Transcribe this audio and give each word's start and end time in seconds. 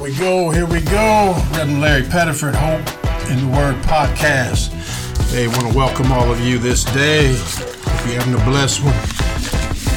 we 0.00 0.16
go, 0.16 0.50
here 0.50 0.66
we 0.66 0.80
go. 0.80 1.34
Reverend 1.50 1.82
Larry 1.82 2.02
Pettiford, 2.02 2.54
Hope 2.54 2.80
in 3.30 3.38
the 3.38 3.46
Word 3.54 3.76
podcast. 3.84 4.70
Hey, 5.30 5.46
want 5.46 5.70
to 5.70 5.76
welcome 5.76 6.10
all 6.10 6.32
of 6.32 6.40
you 6.40 6.58
this 6.58 6.84
day. 6.84 7.32
If 7.32 8.06
you're 8.06 8.18
having 8.18 8.32
a 8.34 8.42
blessed 8.44 8.82
one. 8.82 8.94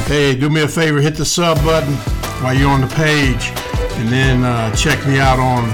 Hey, 0.07 0.35
do 0.35 0.49
me 0.49 0.63
a 0.63 0.67
favor, 0.67 0.99
hit 0.99 1.15
the 1.15 1.23
sub 1.23 1.55
button 1.63 1.93
while 2.43 2.53
you're 2.53 2.69
on 2.69 2.81
the 2.81 2.87
page, 2.87 3.53
and 3.97 4.09
then 4.09 4.43
uh, 4.43 4.75
check 4.75 5.07
me 5.07 5.19
out 5.19 5.39
on 5.39 5.69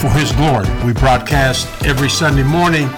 for 0.00 0.08
His 0.08 0.32
glory. 0.32 0.66
We 0.82 0.94
broadcast 0.94 1.68
every 1.84 2.08
Sunday 2.08 2.42
morning 2.42 2.88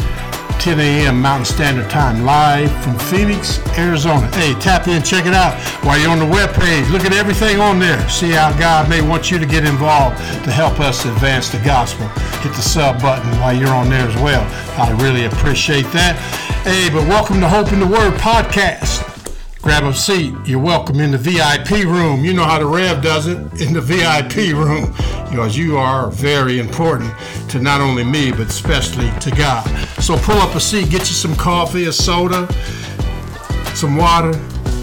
10 0.60 0.78
a.m. 0.78 1.20
Mountain 1.20 1.46
Standard 1.46 1.91
Time, 1.91 2.24
live 2.24 2.70
from 2.84 2.96
Phoenix, 2.96 3.58
Arizona. 3.77 4.28
Hey, 4.36 4.54
tap 4.60 4.86
in, 4.86 5.02
check 5.02 5.27
it 5.27 5.34
out. 5.34 5.60
While 5.84 5.98
you're 5.98 6.10
on 6.10 6.20
the 6.20 6.27
web 6.27 6.55
page, 6.55 6.88
look 6.91 7.05
at 7.05 7.12
everything 7.12 7.58
on 7.58 7.80
there. 7.80 8.08
See 8.08 8.30
how 8.30 8.56
God 8.56 8.88
may 8.88 9.02
want 9.02 9.32
you 9.32 9.38
to 9.41 9.46
get 9.46 9.64
involved 9.64 10.18
to 10.18 10.52
help 10.52 10.78
us 10.78 11.05
advance 11.05 11.48
the 11.48 11.58
gospel. 11.58 12.06
Hit 12.38 12.52
the 12.52 12.62
sub 12.62 13.02
button 13.02 13.28
while 13.41 13.52
you're 13.52 13.74
on 13.74 13.91
there 13.91 14.06
as 14.06 14.14
well. 14.22 14.46
I 14.80 14.92
really 15.02 15.24
appreciate 15.24 15.91
that. 15.92 16.45
Hey, 16.66 16.91
but 16.91 17.06
welcome 17.06 17.38
to 17.38 17.48
Hope 17.48 17.73
in 17.73 17.79
the 17.79 17.87
Word 17.87 18.15
podcast. 18.15 19.05
Grab 19.62 19.84
a 19.84 19.95
seat. 19.95 20.34
You're 20.45 20.59
welcome 20.59 20.98
in 20.98 21.12
the 21.12 21.16
VIP 21.16 21.84
room. 21.84 22.25
You 22.25 22.34
know 22.34 22.42
how 22.42 22.59
the 22.59 22.66
Rev 22.66 23.05
does 23.05 23.29
it 23.29 23.39
in 23.61 23.73
the 23.73 23.80
VIP 23.80 24.52
room 24.52 24.91
because 25.31 25.56
you 25.56 25.77
are 25.77 26.11
very 26.11 26.58
important 26.58 27.14
to 27.50 27.61
not 27.61 27.81
only 27.81 28.03
me, 28.03 28.33
but 28.33 28.48
especially 28.48 29.08
to 29.20 29.31
God. 29.31 29.64
So 30.03 30.19
pull 30.19 30.39
up 30.39 30.56
a 30.56 30.61
seat, 30.61 30.91
get 30.91 31.03
you 31.03 31.14
some 31.14 31.36
coffee, 31.36 31.84
a 31.84 31.92
soda, 31.92 32.53
some 33.77 33.97
water, 33.97 34.33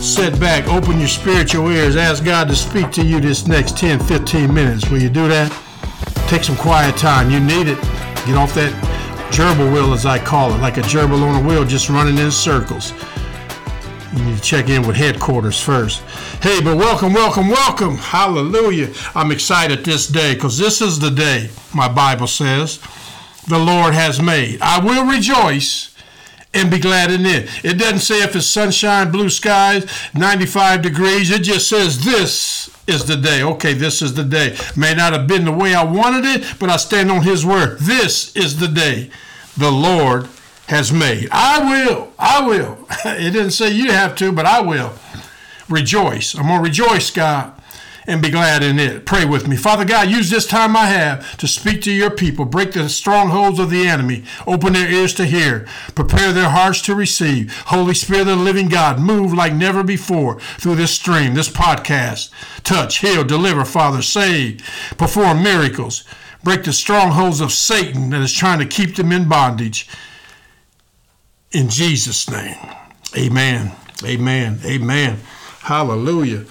sit 0.02 0.40
back, 0.40 0.70
open 0.70 1.00
your 1.00 1.10
spiritual 1.10 1.70
ears, 1.70 1.98
ask 1.98 2.24
God 2.24 2.48
to 2.48 2.56
speak 2.56 2.92
to 2.92 3.04
you 3.04 3.20
this 3.20 3.46
next 3.46 3.78
10, 3.78 4.00
15 4.00 4.54
minutes. 4.54 4.90
Will 4.90 5.02
you 5.02 5.10
do 5.10 5.28
that? 5.28 5.52
Take 6.30 6.46
some 6.46 6.56
quiet 6.56 6.96
time. 6.96 7.30
You 7.30 7.42
need 7.42 7.68
it. 7.68 7.82
Get 8.26 8.38
off 8.38 8.54
that 8.54 8.72
gerbil 9.34 9.74
wheel, 9.74 9.94
as 9.94 10.06
I 10.06 10.20
call 10.20 10.54
it, 10.54 10.60
like 10.60 10.78
a 10.78 10.82
gerbil 10.82 11.24
on 11.24 11.44
a 11.44 11.48
wheel, 11.48 11.66
just 11.66 11.90
running 11.90 12.20
in 12.20 12.30
circles. 12.30 12.94
You 14.16 14.24
need 14.24 14.38
to 14.38 14.44
check 14.44 14.70
in 14.70 14.86
with 14.86 14.96
headquarters 14.96 15.60
first. 15.60 16.02
Hey, 16.44 16.62
but 16.62 16.78
welcome, 16.78 17.14
welcome, 17.14 17.50
welcome. 17.50 17.98
Hallelujah. 17.98 18.94
I'm 19.16 19.32
excited 19.32 19.84
this 19.84 20.08
day 20.08 20.36
because 20.36 20.60
this 20.60 20.82
is 20.82 21.00
the 21.00 21.10
day, 21.10 21.50
my 21.74 21.92
Bible 21.92 22.28
says, 22.28 22.80
the 23.48 23.58
Lord 23.58 23.96
has 23.96 24.22
made. 24.22 24.62
I 24.62 24.78
will 24.78 25.12
rejoice 25.12 25.93
and 26.54 26.70
be 26.70 26.80
glad 26.80 27.12
in 27.12 27.26
it. 27.26 27.50
It 27.64 27.76
doesn't 27.76 28.00
say 28.00 28.22
if 28.24 28.36
it's 28.36 28.46
sunshine, 28.48 29.12
blue 29.12 29.30
skies, 29.30 29.86
95 30.14 30.82
degrees. 30.82 31.32
It 31.32 31.44
just 31.44 31.68
says 31.68 32.04
this 32.04 32.70
is 32.88 33.06
the 33.06 33.18
day. 33.18 33.44
Okay, 33.44 33.74
this 33.74 34.02
is 34.02 34.14
the 34.14 34.24
day. 34.24 34.56
May 34.76 34.94
not 34.94 35.14
have 35.14 35.28
been 35.28 35.46
the 35.46 35.52
way 35.52 35.74
I 35.74 35.84
wanted 35.84 36.26
it, 36.26 36.60
but 36.60 36.70
I 36.70 36.78
stand 36.78 37.10
on 37.12 37.24
His 37.24 37.46
word. 37.46 37.80
This 37.80 38.36
is 38.36 38.60
the 38.60 38.68
day 38.68 39.10
the 39.58 39.72
Lord 39.72 40.28
has 40.68 40.92
made. 40.92 41.30
I 41.32 41.60
will. 41.60 42.14
I 42.18 42.46
will. 42.46 42.88
It 43.06 43.32
didn't 43.32 43.52
say 43.52 43.70
you 43.70 43.92
have 43.92 44.16
to, 44.18 44.32
but 44.32 44.46
I 44.46 44.62
will. 44.62 44.94
Rejoice. 45.70 46.36
I'm 46.36 46.48
going 46.48 46.60
to 46.60 46.64
rejoice, 46.64 47.12
God, 47.12 47.54
and 48.06 48.22
be 48.22 48.30
glad 48.30 48.64
in 48.64 48.80
it. 48.80 49.06
Pray 49.06 49.26
with 49.26 49.48
me. 49.48 49.56
Father 49.56 49.86
God, 49.86 50.10
use 50.10 50.30
this 50.30 50.46
time 50.46 50.76
I 50.76 50.86
have 50.88 51.38
to 51.38 51.48
speak 51.48 51.82
to 51.84 51.92
your 51.92 52.12
people. 52.12 52.46
Break 52.46 52.74
the 52.74 52.90
strongholds 52.90 53.60
of 53.60 53.70
the 53.70 53.88
enemy. 53.88 54.24
Open 54.46 54.74
their 54.74 54.90
ears 54.92 55.14
to 55.16 55.26
hear. 55.26 55.66
Prepare 55.96 56.34
their 56.34 56.50
hearts 56.50 56.82
to 56.84 56.96
receive. 56.96 57.56
Holy 57.68 57.94
Spirit 57.94 58.28
of 58.28 58.38
the 58.38 58.44
living 58.44 58.68
God, 58.70 59.00
move 59.00 59.34
like 59.34 59.54
never 59.54 59.84
before 59.84 60.40
through 60.40 60.76
this 60.76 60.92
stream, 60.92 61.34
this 61.34 61.50
podcast. 61.50 62.32
Touch, 62.64 63.00
heal, 63.00 63.24
deliver, 63.24 63.66
Father, 63.66 64.02
save, 64.02 64.62
perform 64.98 65.44
miracles. 65.44 66.04
Break 66.44 66.64
the 66.64 66.74
strongholds 66.74 67.40
of 67.40 67.52
Satan 67.52 68.10
that 68.10 68.22
is 68.22 68.34
trying 68.34 68.60
to 68.60 68.66
keep 68.66 68.96
them 68.96 69.12
in 69.12 69.30
bondage. 69.30 69.88
In 71.52 71.70
Jesus' 71.70 72.30
name, 72.30 72.58
amen. 73.16 73.72
Amen. 74.04 74.60
Amen. 74.66 75.20
Hallelujah. 75.64 76.44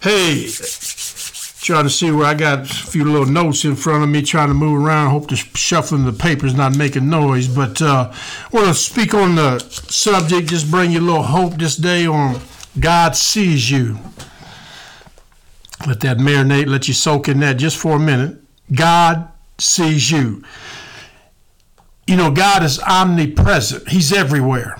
Hey, 0.00 0.46
trying 1.60 1.82
to 1.82 1.90
see 1.90 2.12
where 2.12 2.26
I 2.26 2.34
got 2.34 2.60
a 2.60 2.64
few 2.64 3.04
little 3.04 3.26
notes 3.26 3.64
in 3.64 3.74
front 3.74 4.04
of 4.04 4.08
me, 4.08 4.22
trying 4.22 4.46
to 4.46 4.54
move 4.54 4.80
around. 4.80 5.10
Hope 5.10 5.28
the 5.28 5.34
shuffling 5.34 6.04
the 6.04 6.12
papers 6.12 6.54
not 6.54 6.76
making 6.76 7.10
noise. 7.10 7.48
But 7.48 7.82
uh, 7.82 8.12
want 8.52 8.68
to 8.68 8.74
speak 8.74 9.12
on 9.12 9.34
the 9.34 9.58
subject, 9.58 10.48
just 10.48 10.70
bring 10.70 10.92
you 10.92 11.00
a 11.00 11.02
little 11.02 11.24
hope 11.24 11.54
this 11.54 11.76
day 11.76 12.06
on 12.06 12.40
God 12.78 13.16
sees 13.16 13.72
you. 13.72 13.98
Let 15.84 15.98
that 16.00 16.18
marinate, 16.18 16.68
let 16.68 16.86
you 16.86 16.94
soak 16.94 17.28
in 17.28 17.40
that 17.40 17.54
just 17.54 17.76
for 17.76 17.96
a 17.96 17.98
minute. 17.98 18.36
God 18.72 19.28
sees 19.58 20.12
you. 20.12 20.44
You 22.06 22.16
know, 22.16 22.30
God 22.30 22.62
is 22.62 22.78
omnipresent, 22.78 23.88
He's 23.88 24.12
everywhere. 24.12 24.79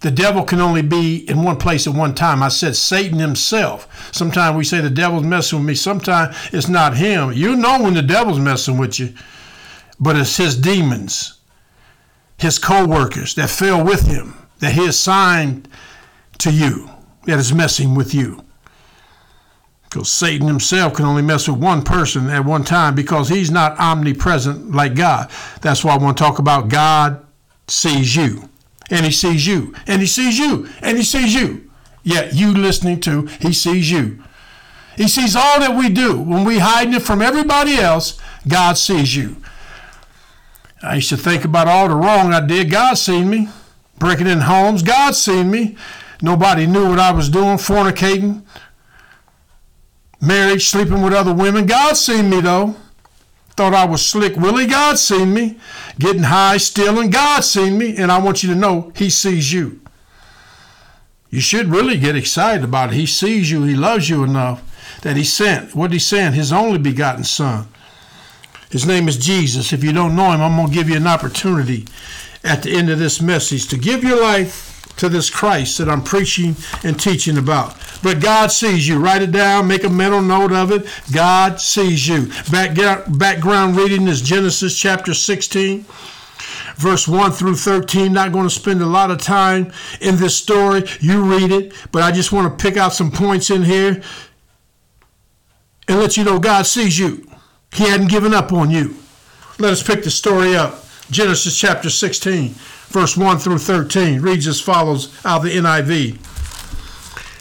The 0.00 0.10
devil 0.10 0.42
can 0.44 0.60
only 0.60 0.82
be 0.82 1.28
in 1.30 1.42
one 1.42 1.56
place 1.56 1.86
at 1.86 1.94
one 1.94 2.14
time. 2.14 2.42
I 2.42 2.48
said 2.48 2.76
Satan 2.76 3.18
himself. 3.18 4.12
Sometimes 4.12 4.56
we 4.56 4.64
say 4.64 4.80
the 4.80 4.90
devil's 4.90 5.22
messing 5.22 5.60
with 5.60 5.68
me. 5.68 5.74
Sometimes 5.74 6.36
it's 6.52 6.68
not 6.68 6.96
him. 6.96 7.32
You 7.32 7.56
know 7.56 7.82
when 7.82 7.94
the 7.94 8.02
devil's 8.02 8.38
messing 8.38 8.76
with 8.76 8.98
you, 8.98 9.14
but 9.98 10.16
it's 10.16 10.36
his 10.36 10.56
demons, 10.56 11.40
his 12.36 12.58
co 12.58 12.86
workers 12.86 13.34
that 13.36 13.48
fell 13.48 13.82
with 13.82 14.06
him, 14.06 14.34
that 14.58 14.72
he 14.72 14.86
assigned 14.86 15.68
to 16.38 16.52
you, 16.52 16.90
that 17.24 17.38
is 17.38 17.54
messing 17.54 17.94
with 17.94 18.12
you. 18.12 18.44
Because 19.84 20.12
Satan 20.12 20.48
himself 20.48 20.94
can 20.94 21.06
only 21.06 21.22
mess 21.22 21.48
with 21.48 21.58
one 21.58 21.82
person 21.82 22.28
at 22.28 22.44
one 22.44 22.64
time 22.64 22.94
because 22.94 23.28
he's 23.28 23.50
not 23.50 23.78
omnipresent 23.78 24.72
like 24.72 24.96
God. 24.96 25.30
That's 25.62 25.84
why 25.84 25.94
I 25.94 25.98
want 25.98 26.18
to 26.18 26.22
talk 26.22 26.40
about 26.40 26.68
God 26.68 27.24
sees 27.68 28.14
you 28.14 28.50
and 28.90 29.04
he 29.04 29.12
sees 29.12 29.46
you, 29.46 29.74
and 29.86 30.00
he 30.00 30.06
sees 30.06 30.38
you, 30.38 30.68
and 30.82 30.96
he 30.96 31.04
sees 31.04 31.34
you. 31.34 31.70
Yet 32.02 32.34
you 32.34 32.52
listening 32.52 33.00
to, 33.00 33.26
he 33.40 33.52
sees 33.52 33.90
you. 33.90 34.22
He 34.96 35.08
sees 35.08 35.34
all 35.34 35.58
that 35.60 35.76
we 35.76 35.88
do. 35.88 36.18
When 36.18 36.44
we 36.44 36.58
hiding 36.58 36.94
it 36.94 37.02
from 37.02 37.22
everybody 37.22 37.76
else, 37.76 38.20
God 38.46 38.76
sees 38.76 39.16
you. 39.16 39.36
I 40.82 40.96
used 40.96 41.08
to 41.08 41.16
think 41.16 41.44
about 41.44 41.66
all 41.66 41.88
the 41.88 41.94
wrong 41.94 42.32
I 42.32 42.46
did. 42.46 42.70
God 42.70 42.94
seen 42.94 43.30
me. 43.30 43.48
Breaking 43.98 44.26
in 44.26 44.40
homes, 44.40 44.82
God 44.82 45.14
seen 45.14 45.50
me. 45.50 45.76
Nobody 46.20 46.66
knew 46.66 46.90
what 46.90 46.98
I 46.98 47.10
was 47.12 47.28
doing, 47.28 47.56
fornicating, 47.56 48.42
marriage, 50.20 50.66
sleeping 50.66 51.02
with 51.02 51.12
other 51.12 51.32
women. 51.32 51.66
God 51.66 51.96
seen 51.96 52.28
me 52.28 52.40
though. 52.40 52.76
Thought 53.56 53.74
I 53.74 53.84
was 53.84 54.04
slick 54.04 54.36
Willie. 54.36 54.66
God 54.66 54.98
seen 54.98 55.32
me. 55.32 55.58
Getting 55.98 56.24
high, 56.24 56.56
stealing. 56.56 57.10
God 57.10 57.44
seen 57.44 57.78
me. 57.78 57.96
And 57.96 58.10
I 58.10 58.18
want 58.18 58.42
you 58.42 58.52
to 58.52 58.58
know 58.58 58.92
He 58.96 59.10
sees 59.10 59.52
you. 59.52 59.80
You 61.30 61.40
should 61.40 61.68
really 61.68 61.98
get 61.98 62.16
excited 62.16 62.64
about 62.64 62.92
it. 62.92 62.96
He 62.96 63.06
sees 63.06 63.50
you. 63.50 63.62
He 63.64 63.74
loves 63.74 64.08
you 64.08 64.24
enough 64.24 64.62
that 65.02 65.16
He 65.16 65.24
sent. 65.24 65.74
What 65.74 65.88
did 65.88 65.94
He 65.94 66.00
send? 66.00 66.34
His 66.34 66.52
only 66.52 66.78
begotten 66.78 67.24
Son. 67.24 67.68
His 68.70 68.86
name 68.86 69.06
is 69.06 69.16
Jesus. 69.16 69.72
If 69.72 69.84
you 69.84 69.92
don't 69.92 70.16
know 70.16 70.32
Him, 70.32 70.40
I'm 70.40 70.56
going 70.56 70.68
to 70.68 70.74
give 70.74 70.88
you 70.88 70.96
an 70.96 71.06
opportunity 71.06 71.86
at 72.42 72.62
the 72.62 72.76
end 72.76 72.90
of 72.90 72.98
this 72.98 73.20
message 73.22 73.68
to 73.68 73.78
give 73.78 74.02
your 74.02 74.20
life 74.20 74.73
to 74.96 75.08
this 75.08 75.30
Christ 75.30 75.78
that 75.78 75.88
I'm 75.88 76.02
preaching 76.02 76.56
and 76.82 76.98
teaching 76.98 77.38
about. 77.38 77.76
But 78.02 78.20
God 78.20 78.52
sees 78.52 78.86
you. 78.86 78.98
Write 78.98 79.22
it 79.22 79.32
down, 79.32 79.68
make 79.68 79.84
a 79.84 79.90
mental 79.90 80.22
note 80.22 80.52
of 80.52 80.70
it. 80.70 80.86
God 81.12 81.60
sees 81.60 82.06
you. 82.06 82.28
Back, 82.50 82.76
background 83.08 83.76
reading 83.76 84.08
is 84.08 84.22
Genesis 84.22 84.78
chapter 84.78 85.14
16 85.14 85.84
verse 86.76 87.06
1 87.06 87.32
through 87.32 87.56
13. 87.56 88.12
Not 88.12 88.32
going 88.32 88.48
to 88.48 88.54
spend 88.54 88.82
a 88.82 88.86
lot 88.86 89.10
of 89.10 89.18
time 89.18 89.72
in 90.00 90.16
this 90.16 90.36
story. 90.36 90.84
You 91.00 91.22
read 91.22 91.50
it, 91.50 91.72
but 91.92 92.02
I 92.02 92.10
just 92.10 92.32
want 92.32 92.50
to 92.58 92.62
pick 92.62 92.76
out 92.76 92.92
some 92.92 93.10
points 93.10 93.50
in 93.50 93.62
here 93.62 94.02
and 95.88 95.98
let 95.98 96.16
you 96.16 96.24
know 96.24 96.38
God 96.38 96.66
sees 96.66 96.98
you. 96.98 97.28
He 97.72 97.88
hadn't 97.88 98.08
given 98.08 98.34
up 98.34 98.52
on 98.52 98.70
you. 98.70 98.96
Let 99.58 99.72
us 99.72 99.82
pick 99.82 100.04
the 100.04 100.10
story 100.10 100.56
up. 100.56 100.84
Genesis 101.10 101.58
chapter 101.58 101.90
16 101.90 102.54
verse 102.94 103.16
1 103.16 103.38
through 103.38 103.58
13 103.58 104.20
reads 104.20 104.46
as 104.46 104.60
follows 104.60 105.12
out 105.26 105.38
of 105.38 105.42
the 105.42 105.56
NIV. 105.56 106.16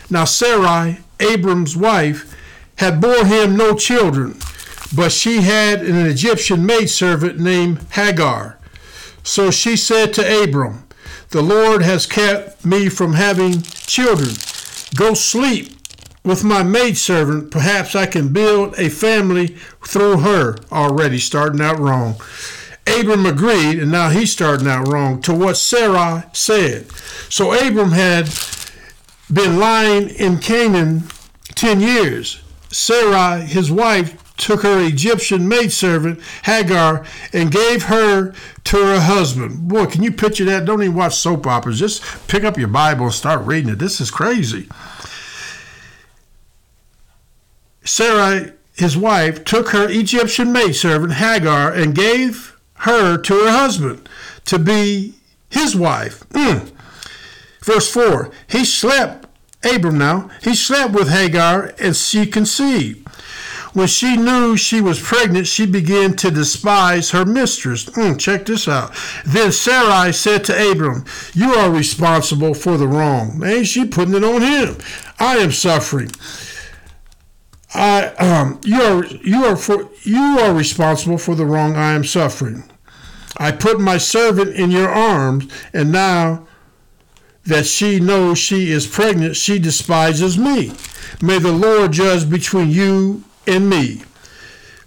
Now 0.09 0.25
Sarai, 0.25 0.97
Abram's 1.19 1.77
wife, 1.77 2.35
had 2.77 2.99
bore 2.99 3.23
him 3.23 3.55
no 3.55 3.75
children, 3.75 4.39
but 4.95 5.11
she 5.11 5.43
had 5.43 5.81
an 5.83 6.07
Egyptian 6.07 6.65
maidservant 6.65 7.39
named 7.39 7.85
Hagar. 7.91 8.57
So 9.21 9.51
she 9.51 9.77
said 9.77 10.11
to 10.15 10.43
Abram, 10.43 10.87
The 11.29 11.43
Lord 11.43 11.83
has 11.83 12.07
kept 12.07 12.65
me 12.65 12.89
from 12.89 13.13
having 13.13 13.61
children. 13.61 14.35
Go 14.95 15.13
sleep 15.13 15.69
with 16.23 16.43
my 16.43 16.63
maidservant, 16.63 17.51
perhaps 17.51 17.95
I 17.95 18.07
can 18.07 18.33
build 18.33 18.73
a 18.79 18.89
family 18.89 19.49
through 19.85 20.21
her. 20.21 20.57
Already 20.71 21.19
starting 21.19 21.61
out 21.61 21.77
wrong. 21.77 22.15
Abram 22.87 23.25
agreed, 23.25 23.79
and 23.79 23.91
now 23.91 24.09
he's 24.09 24.31
starting 24.31 24.67
out 24.67 24.87
wrong, 24.87 25.21
to 25.21 25.33
what 25.33 25.57
Sarai 25.57 26.23
said. 26.33 26.91
So 27.29 27.53
Abram 27.53 27.91
had 27.91 28.29
been 29.31 29.57
lying 29.57 30.09
in 30.09 30.39
Canaan 30.39 31.03
10 31.55 31.79
years. 31.79 32.41
Sarai, 32.69 33.41
his 33.41 33.71
wife, 33.71 34.19
took 34.35 34.63
her 34.63 34.83
Egyptian 34.85 35.47
maidservant, 35.47 36.19
Hagar, 36.43 37.05
and 37.31 37.51
gave 37.51 37.83
her 37.83 38.33
to 38.65 38.77
her 38.77 38.99
husband. 38.99 39.67
Boy, 39.67 39.85
can 39.85 40.03
you 40.03 40.11
picture 40.11 40.43
that? 40.45 40.65
Don't 40.65 40.81
even 40.81 40.95
watch 40.95 41.15
soap 41.15 41.47
operas. 41.47 41.79
Just 41.79 42.03
pick 42.27 42.43
up 42.43 42.57
your 42.57 42.67
Bible 42.67 43.05
and 43.05 43.13
start 43.13 43.45
reading 43.45 43.71
it. 43.71 43.79
This 43.79 44.01
is 44.01 44.11
crazy. 44.11 44.67
Sarai, 47.85 48.53
his 48.75 48.97
wife, 48.97 49.43
took 49.45 49.69
her 49.69 49.87
Egyptian 49.89 50.51
maidservant, 50.51 51.13
Hagar, 51.13 51.71
and 51.71 51.93
gave 51.93 52.52
her 52.83 53.17
to 53.17 53.33
her 53.33 53.51
husband 53.51 54.07
to 54.45 54.59
be 54.59 55.13
his 55.49 55.75
wife. 55.75 56.27
Mm. 56.29 56.71
Verse 57.63 57.91
4 57.91 58.31
He 58.47 58.65
slept, 58.65 59.25
Abram 59.63 59.97
now, 59.97 60.29
he 60.41 60.55
slept 60.55 60.93
with 60.93 61.09
Hagar, 61.09 61.73
and 61.79 61.95
she 61.95 62.25
conceived. 62.25 63.07
When 63.73 63.87
she 63.87 64.17
knew 64.17 64.55
she 64.55 64.81
was 64.81 65.01
pregnant, 65.01 65.47
she 65.47 65.65
began 65.65 66.15
to 66.17 66.29
despise 66.29 67.09
her 67.09 67.25
mistress. 67.25 67.85
Mm, 67.85 68.19
check 68.19 68.45
this 68.45 68.67
out. 68.67 68.93
Then 69.25 69.51
Sarai 69.51 70.13
said 70.13 70.43
to 70.45 70.71
Abram, 70.71 71.05
You 71.33 71.53
are 71.55 71.71
responsible 71.71 72.53
for 72.53 72.77
the 72.77 72.87
wrong. 72.87 73.39
Man, 73.39 73.63
she 73.63 73.85
putting 73.85 74.13
it 74.13 74.23
on 74.23 74.41
him. 74.41 74.77
I 75.19 75.37
am 75.37 75.51
suffering. 75.51 76.11
I 77.73 78.07
um, 78.19 78.61
you 78.63 78.81
are 78.81 79.05
you 79.05 79.45
are 79.45 79.55
for 79.55 79.89
you 80.03 80.37
are 80.39 80.53
responsible 80.53 81.17
for 81.17 81.33
the 81.33 81.45
wrong 81.45 81.75
I 81.75 81.93
am 81.93 82.03
suffering. 82.03 82.69
I 83.37 83.51
put 83.51 83.79
my 83.79 83.97
servant 83.97 84.55
in 84.55 84.71
your 84.71 84.89
arms, 84.89 85.47
and 85.73 85.91
now 85.91 86.47
that 87.45 87.65
she 87.65 87.99
knows 87.99 88.37
she 88.37 88.71
is 88.71 88.87
pregnant, 88.87 89.35
she 89.35 89.59
despises 89.59 90.37
me. 90.37 90.73
May 91.21 91.39
the 91.39 91.51
Lord 91.51 91.91
judge 91.91 92.29
between 92.29 92.69
you 92.69 93.23
and 93.45 93.69
me. 93.69 94.03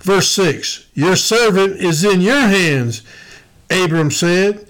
Verse 0.01 0.31
6 0.31 0.87
Your 0.95 1.17
servant 1.17 1.77
is 1.77 2.05
in 2.05 2.21
your 2.21 2.41
hands, 2.41 3.03
Abram 3.71 4.11
said. 4.11 4.67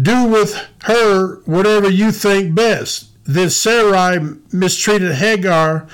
Do 0.00 0.24
with 0.24 0.54
her 0.84 1.40
whatever 1.46 1.90
you 1.90 2.12
think 2.12 2.54
best. 2.54 3.06
Then 3.24 3.50
Sarai 3.50 4.18
mistreated 4.52 5.12
Hagar, 5.12 5.86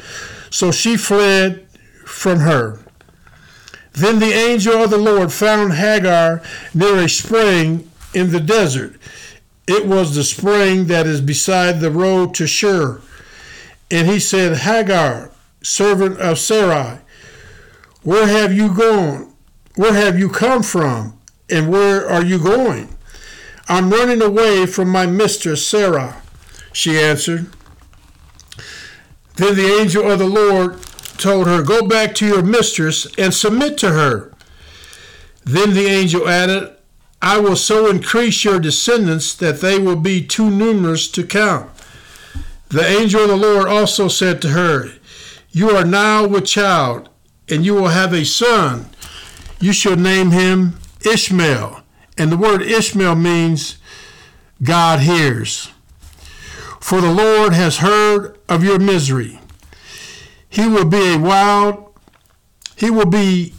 so 0.50 0.70
she 0.70 0.96
fled 0.96 1.66
from 2.04 2.40
her. 2.40 2.78
Then 3.96 4.18
the 4.18 4.32
angel 4.32 4.74
of 4.74 4.90
the 4.90 4.98
Lord 4.98 5.32
found 5.32 5.72
Hagar 5.72 6.42
near 6.74 6.98
a 6.98 7.08
spring 7.08 7.90
in 8.12 8.30
the 8.30 8.40
desert. 8.40 9.00
It 9.66 9.86
was 9.86 10.14
the 10.14 10.22
spring 10.22 10.86
that 10.86 11.06
is 11.06 11.22
beside 11.22 11.80
the 11.80 11.90
road 11.90 12.34
to 12.34 12.46
Shur. 12.46 13.00
And 13.90 14.06
he 14.06 14.20
said, 14.20 14.58
Hagar, 14.58 15.32
servant 15.62 16.18
of 16.20 16.38
Sarai, 16.38 16.98
where 18.02 18.26
have 18.26 18.52
you 18.52 18.72
gone? 18.74 19.32
Where 19.76 19.94
have 19.94 20.18
you 20.18 20.28
come 20.28 20.62
from? 20.62 21.18
And 21.48 21.70
where 21.70 22.06
are 22.06 22.24
you 22.24 22.38
going? 22.38 22.94
I'm 23.66 23.90
running 23.90 24.20
away 24.20 24.66
from 24.66 24.90
my 24.90 25.06
mistress 25.06 25.66
Sarah, 25.66 26.22
she 26.72 26.98
answered. 26.98 27.50
Then 29.36 29.56
the 29.56 29.78
angel 29.80 30.10
of 30.10 30.18
the 30.18 30.28
Lord 30.28 30.85
told 31.18 31.46
her, 31.46 31.62
Go 31.62 31.86
back 31.86 32.14
to 32.16 32.26
your 32.26 32.42
mistress 32.42 33.06
and 33.18 33.32
submit 33.32 33.78
to 33.78 33.90
her. 33.90 34.32
Then 35.44 35.74
the 35.74 35.86
angel 35.86 36.28
added, 36.28 36.76
I 37.22 37.38
will 37.38 37.56
so 37.56 37.88
increase 37.88 38.44
your 38.44 38.60
descendants 38.60 39.34
that 39.34 39.60
they 39.60 39.78
will 39.78 39.96
be 39.96 40.24
too 40.24 40.50
numerous 40.50 41.08
to 41.08 41.24
count. 41.24 41.70
The 42.68 42.86
angel 42.86 43.22
of 43.22 43.28
the 43.28 43.36
Lord 43.36 43.68
also 43.68 44.08
said 44.08 44.42
to 44.42 44.50
her, 44.50 44.90
You 45.50 45.70
are 45.70 45.84
now 45.84 46.26
with 46.26 46.46
child 46.46 47.08
and 47.48 47.64
you 47.64 47.74
will 47.74 47.88
have 47.88 48.12
a 48.12 48.24
son. 48.24 48.86
You 49.60 49.72
shall 49.72 49.96
name 49.96 50.30
him 50.30 50.78
Ishmael. 51.04 51.82
And 52.18 52.32
the 52.32 52.36
word 52.36 52.62
Ishmael 52.62 53.14
means 53.14 53.78
God 54.62 55.00
hears. 55.00 55.70
For 56.80 57.00
the 57.00 57.12
Lord 57.12 57.52
has 57.52 57.78
heard 57.78 58.38
of 58.48 58.64
your 58.64 58.78
misery. 58.78 59.40
He 60.56 60.66
will 60.66 60.86
be 60.86 61.12
a 61.12 61.18
wild, 61.18 61.92
he 62.76 62.88
will 62.88 63.10
be 63.10 63.52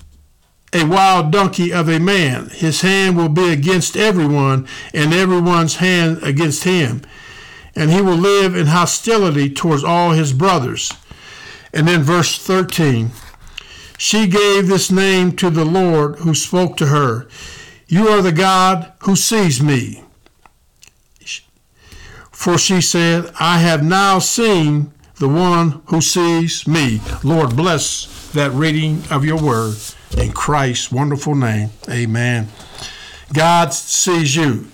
a 0.74 0.84
wild 0.84 1.32
donkey 1.32 1.72
of 1.72 1.88
a 1.88 2.00
man. 2.00 2.50
His 2.50 2.82
hand 2.82 3.16
will 3.16 3.30
be 3.30 3.54
against 3.54 3.96
everyone, 3.96 4.68
and 4.96 5.14
everyone's 5.14 5.76
hand 5.76 6.24
against 6.24 6.64
him. 6.64 7.04
And 7.76 7.92
he 7.92 8.02
will 8.02 8.16
live 8.16 8.56
in 8.56 8.66
hostility 8.66 9.48
towards 9.48 9.84
all 9.84 10.14
his 10.14 10.34
brothers. 10.34 10.92
And 11.72 11.88
then 11.88 12.02
verse 12.02 12.36
13. 12.40 13.12
She 14.00 14.26
gave 14.26 14.68
this 14.68 14.90
name 14.90 15.34
to 15.34 15.52
the 15.52 15.66
Lord 15.66 16.18
who 16.20 16.34
spoke 16.34 16.78
to 16.78 16.88
her 16.88 17.28
You 17.88 18.08
are 18.08 18.24
the 18.24 18.32
God 18.32 18.92
who 19.04 19.16
sees 19.16 19.62
me. 19.62 20.04
For 22.32 22.58
she 22.58 22.82
said, 22.82 23.32
I 23.40 23.60
have 23.60 23.84
now 23.84 24.18
seen 24.18 24.94
the 25.20 25.28
one 25.28 25.82
who 25.88 26.02
sees 26.02 26.68
me. 26.68 27.02
Lord, 27.24 27.56
bless 27.56 28.32
that 28.34 28.52
reading 28.52 29.04
of 29.10 29.26
your 29.26 29.42
word 29.42 29.76
in 30.18 30.32
Christ's 30.32 30.92
wonderful 30.92 31.36
name. 31.36 31.70
Amen. 31.90 32.48
God 33.34 33.74
sees 33.74 34.36
you. 34.36 34.68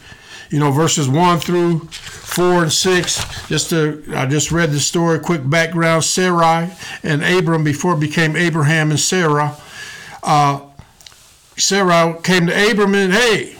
You 0.50 0.60
know, 0.60 0.72
verses 0.72 1.10
1 1.10 1.40
through 1.40 1.80
4 1.80 2.64
and 2.64 2.72
6. 2.72 3.48
Just 3.48 3.70
to, 3.72 4.04
I 4.14 4.26
just 4.26 4.52
read 4.52 4.72
the 4.72 4.80
story, 4.80 5.20
quick 5.20 5.50
background. 5.50 6.04
Sarai 6.04 6.72
and 7.02 7.24
Abram, 7.24 7.64
before 7.64 7.96
became 7.96 8.36
Abraham 8.36 8.92
and 8.92 9.00
Sarah, 9.00 9.56
uh, 10.22 10.62
Sarah 11.58 12.20
came 12.22 12.48
to 12.48 12.72
Abram 12.72 12.94
and, 12.96 13.14
hey, 13.14 13.56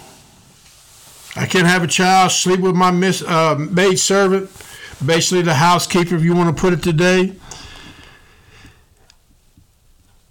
I 1.36 1.48
can't 1.48 1.66
have 1.66 1.84
a 1.84 1.88
child, 1.88 2.32
sleep 2.32 2.60
with 2.60 2.76
my 2.76 2.92
miss, 2.92 3.24
uh, 3.24 3.56
maid 3.58 3.98
servant, 3.98 4.52
basically 5.06 5.42
the 5.42 5.54
housekeeper, 5.54 6.16
if 6.16 6.24
you 6.24 6.36
want 6.36 6.56
to 6.56 6.60
put 6.60 6.74
it 6.74 6.84
today. 6.84 7.34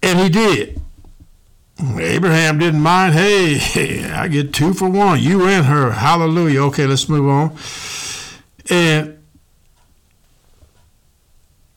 And 0.02 0.19
he 0.19 0.29
did. 0.29 0.81
Abraham 1.81 2.59
didn't 2.59 2.81
mind. 2.81 3.14
Hey, 3.14 4.05
I 4.14 4.29
get 4.29 4.52
two 4.52 4.75
for 4.75 4.88
one. 4.88 5.21
You 5.21 5.47
and 5.47 5.67
her. 5.67 5.93
Hallelujah. 5.93 6.62
Okay, 6.64 6.87
let's 6.87 7.09
move 7.09 7.29
on. 7.29 7.57
And 8.71 9.19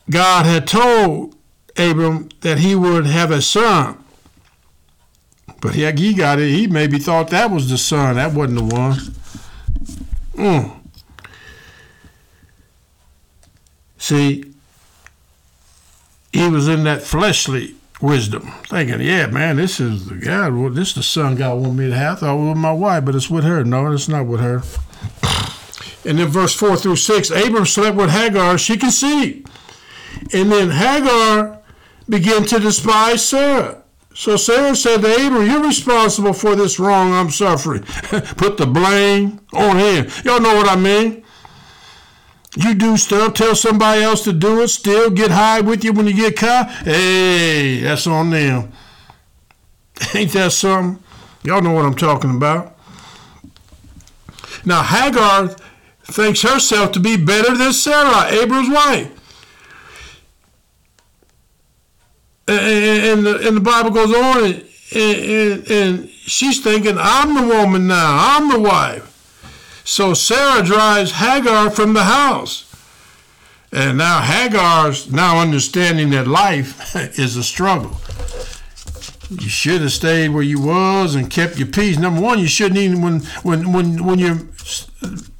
God 0.09 0.45
had 0.45 0.67
told 0.67 1.35
Abram 1.77 2.29
that 2.41 2.59
he 2.59 2.75
would 2.75 3.05
have 3.05 3.31
a 3.31 3.41
son. 3.41 4.03
But 5.61 5.73
he, 5.73 5.89
he 5.91 6.13
got 6.13 6.39
it. 6.39 6.49
He 6.49 6.67
maybe 6.67 6.99
thought 6.99 7.29
that 7.29 7.49
was 7.49 7.69
the 7.69 7.77
son. 7.77 8.15
That 8.15 8.33
wasn't 8.33 8.59
the 8.59 8.75
one. 8.75 8.93
Mm. 10.33 10.84
See, 14.05 14.43
he 16.31 16.47
was 16.47 16.67
in 16.67 16.83
that 16.83 17.01
fleshly 17.01 17.73
wisdom, 17.99 18.51
thinking, 18.67 19.01
yeah, 19.01 19.25
man, 19.25 19.55
this 19.55 19.79
is 19.79 20.05
the 20.05 20.13
God. 20.13 20.75
This 20.75 20.89
is 20.89 20.93
the 20.93 21.01
son 21.01 21.33
God 21.33 21.55
wanted 21.55 21.73
me 21.73 21.89
to 21.89 21.95
have. 21.95 22.17
I 22.17 22.19
thought 22.19 22.37
it 22.37 22.49
was 22.49 22.55
my 22.55 22.71
wife, 22.71 23.03
but 23.03 23.15
it's 23.15 23.31
with 23.31 23.43
her. 23.45 23.63
No, 23.63 23.91
it's 23.91 24.07
not 24.07 24.27
with 24.27 24.41
her. 24.41 24.61
And 26.07 26.19
then 26.19 26.27
verse 26.27 26.53
4 26.53 26.77
through 26.77 26.97
6 26.97 27.31
Abram 27.31 27.65
slept 27.65 27.97
with 27.97 28.11
Hagar, 28.11 28.59
she 28.59 28.77
conceived. 28.77 29.49
And 30.31 30.51
then 30.51 30.69
Hagar 30.69 31.61
began 32.07 32.45
to 32.45 32.59
despise 32.59 33.27
Sarah. 33.27 33.81
So 34.13 34.37
Sarah 34.37 34.75
said 34.75 35.01
to 35.01 35.15
Abram, 35.15 35.47
You're 35.47 35.65
responsible 35.65 36.33
for 36.33 36.55
this 36.55 36.77
wrong 36.77 37.11
I'm 37.11 37.31
suffering. 37.31 37.81
Put 38.37 38.57
the 38.57 38.67
blame 38.67 39.39
on 39.51 39.79
him. 39.79 40.09
Y'all 40.23 40.39
know 40.39 40.55
what 40.55 40.69
I 40.69 40.75
mean? 40.75 41.24
You 42.55 42.73
do 42.73 42.95
stuff, 42.95 43.33
tell 43.33 43.53
somebody 43.53 44.01
else 44.01 44.23
to 44.23 44.33
do 44.33 44.61
it, 44.61 44.69
still 44.69 45.09
get 45.09 45.29
high 45.29 45.59
with 45.59 45.83
you 45.83 45.91
when 45.91 46.07
you 46.07 46.13
get 46.13 46.37
caught. 46.37 46.69
Hey, 46.69 47.81
that's 47.81 48.07
on 48.07 48.29
them. 48.29 48.71
Ain't 50.13 50.31
that 50.31 50.53
something? 50.53 51.03
Y'all 51.43 51.61
know 51.61 51.71
what 51.71 51.85
I'm 51.85 51.95
talking 51.95 52.35
about. 52.35 52.77
Now, 54.63 54.83
Hagar 54.83 55.49
thinks 56.03 56.41
herself 56.41 56.91
to 56.93 56.99
be 56.99 57.17
better 57.17 57.55
than 57.55 57.73
Sarah, 57.73 58.31
Abram's 58.31 58.69
wife. 58.69 59.11
And, 62.47 63.25
the, 63.25 63.47
and 63.47 63.57
the 63.57 63.61
Bible 63.61 63.89
goes 63.89 64.13
on, 64.13 64.43
and, 64.45 64.65
and, 64.95 65.71
and 65.71 66.09
she's 66.09 66.63
thinking, 66.63 66.95
I'm 66.97 67.35
the 67.35 67.55
woman 67.55 67.87
now, 67.87 68.37
I'm 68.37 68.49
the 68.49 68.59
wife. 68.59 69.14
So 69.85 70.15
Sarah 70.15 70.63
drives 70.63 71.11
Hagar 71.11 71.69
from 71.69 71.93
the 71.93 72.03
house. 72.03 72.63
And 73.71 73.99
now 73.99 74.21
Hagar's 74.21 75.11
now 75.11 75.39
understanding 75.39 76.09
that 76.09 76.27
life 76.27 76.95
is 77.19 77.37
a 77.37 77.43
struggle. 77.43 77.97
You 79.29 79.47
should 79.47 79.81
have 79.81 79.91
stayed 79.91 80.29
where 80.29 80.43
you 80.43 80.59
was 80.61 81.13
and 81.13 81.29
kept 81.29 81.57
your 81.57 81.67
peace. 81.67 81.97
Number 81.97 82.19
one, 82.19 82.39
you 82.39 82.47
shouldn't 82.47 82.79
even 82.79 83.01
when 83.01 83.19
when 83.43 83.73
when 83.73 84.03
when 84.03 84.19
you 84.19 84.49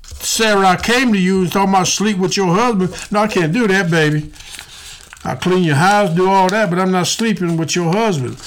Sarah 0.04 0.78
came 0.78 1.12
to 1.14 1.20
you 1.20 1.42
and 1.42 1.52
talking 1.52 1.70
about 1.70 1.88
sleep 1.88 2.18
with 2.18 2.38
your 2.38 2.54
husband. 2.54 3.12
No, 3.12 3.22
I 3.22 3.28
can't 3.28 3.54
do 3.54 3.68
that, 3.68 3.90
baby. 3.90 4.32
I 5.24 5.36
clean 5.36 5.64
your 5.64 5.76
house, 5.76 6.16
do 6.16 6.30
all 6.30 6.50
that, 6.50 6.70
but 6.70 6.78
I'm 6.78 6.92
not 6.92 7.08
sleeping 7.08 7.58
with 7.58 7.76
your 7.76 7.92
husband. 7.92 8.38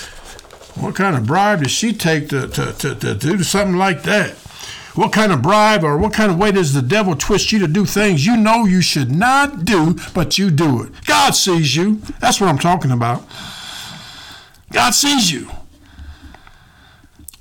What 0.81 0.95
kind 0.95 1.17
of 1.17 1.27
bribe 1.27 1.63
does 1.63 1.73
she 1.73 1.93
take 1.93 2.29
to, 2.29 2.47
to, 2.47 2.73
to, 2.73 2.95
to 2.95 3.15
do 3.15 3.43
something 3.43 3.77
like 3.77 4.05
that? 4.05 4.37
What 4.99 5.13
kind 5.13 5.31
of 5.31 5.43
bribe 5.43 5.85
or 5.85 5.97
what 5.97 6.13
kind 6.13 6.33
of 6.33 6.39
way 6.39 6.51
does 6.51 6.75
the 6.75 6.83
devil 6.83 7.15
twist 7.15 7.53
you 7.53 7.61
to 7.61 7.69
do 7.69 7.85
things 7.85 8.27
you 8.27 8.37
know 8.37 8.65
you 8.65 8.81
should 8.81 9.13
not 9.13 9.65
do, 9.65 9.97
but 10.13 10.39
you 10.39 10.51
do 10.51 10.83
it? 10.83 10.91
God 11.07 11.37
sees 11.37 11.77
you. 11.77 12.03
That's 12.19 12.41
what 12.41 12.49
I'm 12.49 12.59
talking 12.59 12.91
about. 12.91 13.23
God 14.73 14.91
sees 14.91 15.31
you. 15.31 15.49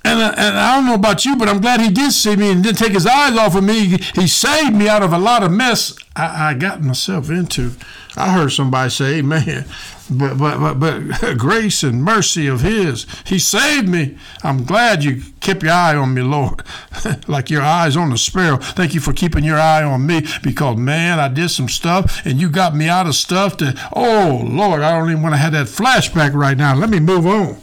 And, 0.07 0.21
uh, 0.21 0.33
and 0.37 0.57
I 0.57 0.75
don't 0.75 0.85
know 0.85 0.93
about 0.93 1.25
you, 1.25 1.35
but 1.35 1.49
I'm 1.49 1.59
glad 1.59 1.81
he 1.81 1.89
did 1.89 2.11
see 2.11 2.35
me 2.35 2.51
and 2.51 2.63
didn't 2.63 2.77
take 2.77 2.93
his 2.93 3.05
eyes 3.05 3.37
off 3.37 3.55
of 3.55 3.63
me. 3.63 3.97
He 4.15 4.27
saved 4.27 4.75
me 4.75 4.87
out 4.87 5.03
of 5.03 5.11
a 5.11 5.17
lot 5.17 5.43
of 5.43 5.51
mess 5.51 5.97
I, 6.17 6.49
I 6.49 6.53
got 6.55 6.81
myself 6.81 7.29
into. 7.29 7.73
I 8.15 8.33
heard 8.33 8.51
somebody 8.51 8.89
say, 8.89 9.21
"Man, 9.21 9.65
but 10.09 10.37
but 10.37 10.57
but 10.59 10.79
but 10.79 11.37
grace 11.37 11.83
and 11.83 12.03
mercy 12.03 12.47
of 12.47 12.61
His, 12.61 13.05
He 13.25 13.37
saved 13.37 13.87
me. 13.87 14.17
I'm 14.43 14.63
glad 14.63 15.03
you 15.03 15.21
kept 15.39 15.61
your 15.61 15.73
eye 15.73 15.95
on 15.95 16.15
me, 16.15 16.23
Lord, 16.23 16.63
like 17.27 17.51
your 17.51 17.61
eyes 17.61 17.95
on 17.95 18.09
the 18.09 18.17
sparrow. 18.17 18.57
Thank 18.57 18.95
you 18.95 18.99
for 18.99 19.13
keeping 19.13 19.43
your 19.43 19.59
eye 19.59 19.83
on 19.83 20.07
me, 20.07 20.25
because 20.41 20.77
man, 20.77 21.19
I 21.19 21.27
did 21.27 21.49
some 21.49 21.69
stuff, 21.69 22.25
and 22.25 22.41
you 22.41 22.49
got 22.49 22.75
me 22.75 22.89
out 22.89 23.05
of 23.05 23.13
stuff 23.13 23.57
that. 23.59 23.77
Oh 23.93 24.41
Lord, 24.43 24.81
I 24.81 24.97
don't 24.97 25.11
even 25.11 25.21
want 25.21 25.33
to 25.33 25.39
have 25.39 25.53
that 25.53 25.67
flashback 25.67 26.33
right 26.33 26.57
now. 26.57 26.75
Let 26.75 26.89
me 26.89 26.99
move 26.99 27.27
on 27.27 27.57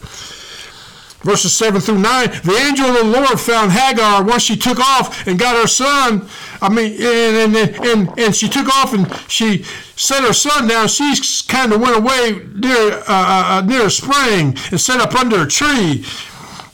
verses 1.24 1.52
7 1.54 1.80
through 1.80 1.98
9 1.98 2.28
the 2.44 2.56
angel 2.66 2.86
of 2.86 2.96
the 2.96 3.04
lord 3.04 3.40
found 3.40 3.72
hagar 3.72 4.22
once 4.22 4.42
she 4.42 4.56
took 4.56 4.78
off 4.78 5.26
and 5.26 5.38
got 5.38 5.56
her 5.56 5.66
son 5.66 6.28
i 6.60 6.68
mean 6.68 6.92
and 7.00 7.56
and, 7.56 7.86
and, 7.86 8.18
and 8.18 8.36
she 8.36 8.48
took 8.48 8.68
off 8.68 8.92
and 8.92 9.10
she 9.28 9.62
set 9.96 10.22
her 10.22 10.32
son 10.32 10.68
down 10.68 10.86
she 10.86 11.14
kind 11.48 11.72
of 11.72 11.80
went 11.80 11.96
away 11.96 12.40
near 12.54 12.92
uh, 12.92 13.04
uh, 13.08 13.44
uh, 13.48 13.62
near 13.66 13.86
a 13.86 13.90
spring 13.90 14.56
and 14.70 14.80
set 14.80 15.00
up 15.00 15.14
under 15.14 15.42
a 15.42 15.48
tree 15.48 16.04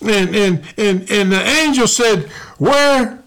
and 0.02 0.34
and 0.34 0.64
and, 0.76 1.10
and 1.10 1.32
the 1.32 1.42
angel 1.62 1.86
said 1.86 2.28
where 2.58 3.22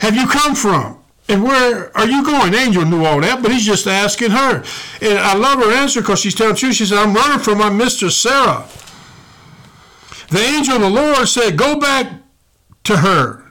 have 0.00 0.14
you 0.14 0.26
come 0.26 0.54
from 0.54 0.98
and 1.28 1.42
where 1.44 1.94
are 1.96 2.08
you 2.08 2.24
going? 2.24 2.54
Angel 2.54 2.84
knew 2.86 3.04
all 3.04 3.20
that, 3.20 3.42
but 3.42 3.52
he's 3.52 3.66
just 3.66 3.86
asking 3.86 4.30
her. 4.30 4.64
And 5.02 5.18
I 5.18 5.34
love 5.34 5.58
her 5.58 5.70
answer 5.72 6.00
because 6.00 6.20
she's 6.20 6.34
telling 6.34 6.54
the 6.54 6.58
truth. 6.58 6.74
She 6.74 6.86
said, 6.86 6.98
I'm 6.98 7.14
running 7.14 7.38
from 7.38 7.58
my 7.58 7.68
mistress 7.68 8.16
Sarah. 8.16 8.66
The 10.28 10.40
angel 10.40 10.76
of 10.76 10.82
the 10.82 10.90
Lord 10.90 11.28
said, 11.28 11.56
Go 11.56 11.78
back 11.78 12.12
to 12.84 12.98
her 12.98 13.47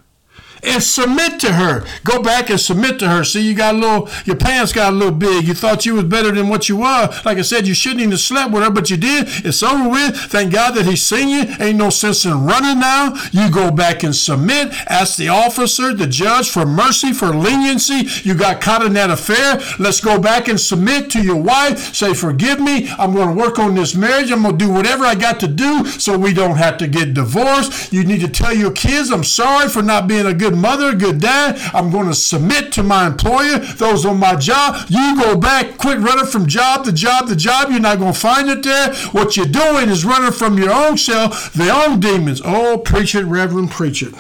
and 0.63 0.81
submit 0.81 1.39
to 1.41 1.53
her. 1.53 1.85
Go 2.03 2.21
back 2.21 2.49
and 2.49 2.59
submit 2.59 2.99
to 2.99 3.07
her. 3.09 3.23
See, 3.23 3.41
you 3.41 3.55
got 3.55 3.75
a 3.75 3.77
little, 3.77 4.09
your 4.25 4.35
pants 4.35 4.73
got 4.73 4.93
a 4.93 4.95
little 4.95 5.13
big. 5.13 5.47
You 5.47 5.53
thought 5.53 5.85
you 5.85 5.95
was 5.95 6.05
better 6.05 6.31
than 6.31 6.49
what 6.49 6.69
you 6.69 6.77
were. 6.77 7.09
Like 7.25 7.37
I 7.37 7.41
said, 7.41 7.67
you 7.67 7.73
shouldn't 7.73 8.01
even 8.01 8.11
have 8.11 8.19
slept 8.19 8.51
with 8.51 8.63
her, 8.63 8.69
but 8.69 8.89
you 8.89 8.97
did. 8.97 9.25
It's 9.45 9.63
over 9.63 9.89
with. 9.89 10.15
Thank 10.15 10.53
God 10.53 10.75
that 10.75 10.85
he's 10.85 11.03
seen 11.03 11.29
you. 11.29 11.55
Ain't 11.59 11.77
no 11.77 11.89
sense 11.89 12.25
in 12.25 12.45
running 12.45 12.79
now. 12.79 13.15
You 13.31 13.51
go 13.51 13.71
back 13.71 14.03
and 14.03 14.15
submit. 14.15 14.73
Ask 14.89 15.17
the 15.17 15.29
officer, 15.29 15.93
the 15.93 16.07
judge 16.07 16.49
for 16.49 16.65
mercy, 16.65 17.13
for 17.13 17.27
leniency. 17.27 18.07
You 18.23 18.35
got 18.35 18.61
caught 18.61 18.85
in 18.85 18.93
that 18.93 19.09
affair. 19.09 19.59
Let's 19.79 20.01
go 20.01 20.19
back 20.19 20.47
and 20.47 20.59
submit 20.59 21.09
to 21.11 21.21
your 21.21 21.37
wife. 21.41 21.93
Say, 21.95 22.13
forgive 22.13 22.59
me. 22.59 22.89
I'm 22.97 23.13
going 23.13 23.29
to 23.29 23.35
work 23.35 23.59
on 23.59 23.75
this 23.75 23.95
marriage. 23.95 24.31
I'm 24.31 24.43
going 24.43 24.57
to 24.57 24.65
do 24.65 24.71
whatever 24.71 25.05
I 25.05 25.15
got 25.15 25.39
to 25.41 25.47
do 25.47 25.85
so 25.85 26.17
we 26.17 26.33
don't 26.33 26.57
have 26.57 26.77
to 26.79 26.87
get 26.87 27.13
divorced. 27.13 27.93
You 27.93 28.03
need 28.03 28.21
to 28.21 28.27
tell 28.27 28.53
your 28.53 28.71
kids, 28.71 29.11
I'm 29.11 29.23
sorry 29.23 29.69
for 29.69 29.81
not 29.81 30.07
being 30.07 30.25
a 30.25 30.33
good 30.33 30.55
mother, 30.57 30.95
good 30.95 31.19
dad. 31.19 31.57
I'm 31.73 31.91
going 31.91 32.07
to 32.07 32.13
submit 32.13 32.71
to 32.73 32.83
my 32.83 33.07
employer, 33.07 33.59
those 33.59 34.05
on 34.05 34.19
my 34.19 34.35
job. 34.35 34.85
You 34.89 35.15
go 35.19 35.37
back, 35.37 35.77
quit 35.77 35.99
running 35.99 36.25
from 36.25 36.47
job 36.47 36.85
to 36.85 36.91
job 36.91 37.27
to 37.27 37.35
job. 37.35 37.69
You're 37.69 37.79
not 37.79 37.99
going 37.99 38.13
to 38.13 38.19
find 38.19 38.49
it 38.49 38.63
there. 38.63 38.93
What 39.11 39.37
you're 39.37 39.45
doing 39.45 39.89
is 39.89 40.05
running 40.05 40.31
from 40.31 40.57
your 40.57 40.71
own 40.71 40.97
self, 40.97 41.53
the 41.53 41.69
own 41.69 41.99
demons. 41.99 42.41
Oh, 42.43 42.77
preach 42.77 43.15
it, 43.15 43.25
Reverend, 43.25 43.71
preach 43.71 44.01
it. 44.03 44.13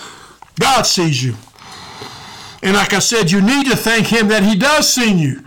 God 0.59 0.83
sees 0.83 1.23
you. 1.23 1.35
And 2.63 2.75
like 2.75 2.93
I 2.93 2.99
said, 2.99 3.31
you 3.31 3.41
need 3.41 3.67
to 3.67 3.75
thank 3.75 4.07
Him 4.07 4.27
that 4.29 4.43
He 4.43 4.55
does 4.57 4.91
see 4.91 5.13
you. 5.13 5.43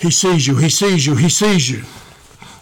He 0.00 0.10
sees 0.10 0.46
you, 0.46 0.56
He 0.56 0.68
sees 0.68 1.06
you, 1.06 1.14
He 1.14 1.28
sees 1.28 1.70
you. 1.70 1.84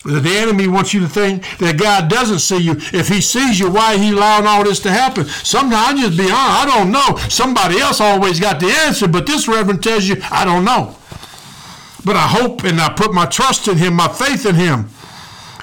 The 0.05 0.37
enemy 0.37 0.67
wants 0.67 0.93
you 0.93 1.01
to 1.01 1.09
think 1.09 1.45
that 1.59 1.79
God 1.79 2.11
doesn't 2.11 2.41
see 2.41 2.59
you. 2.59 2.73
If 2.93 3.09
he 3.09 3.21
sees 3.21 3.61
you, 3.61 3.71
why 3.71 3.97
he 3.97 4.11
allowing 4.11 4.47
all 4.47 4.65
this 4.65 4.81
to 4.81 4.91
happen? 4.91 5.27
Sometimes 5.27 6.01
just 6.01 6.19
be 6.19 6.25
honest, 6.25 6.35
I 6.35 6.67
don't 6.67 6.91
know. 6.91 7.17
Somebody 7.29 7.79
else 7.79 8.01
always 8.01 8.41
got 8.41 8.59
the 8.59 8.67
answer, 8.67 9.07
but 9.07 9.27
this 9.27 9.47
reverend 9.47 9.83
tells 9.83 10.09
you, 10.09 10.17
I 10.31 10.45
don't 10.45 10.65
know. 10.65 10.97
But 12.05 12.17
I 12.17 12.27
hope 12.27 12.65
and 12.65 12.81
I 12.81 12.93
put 12.93 13.15
my 13.15 13.27
trust 13.27 13.69
in 13.69 13.79
him, 13.79 13.95
my 13.95 14.09
faith 14.09 14.45
in 14.45 14.57
him. 14.57 14.91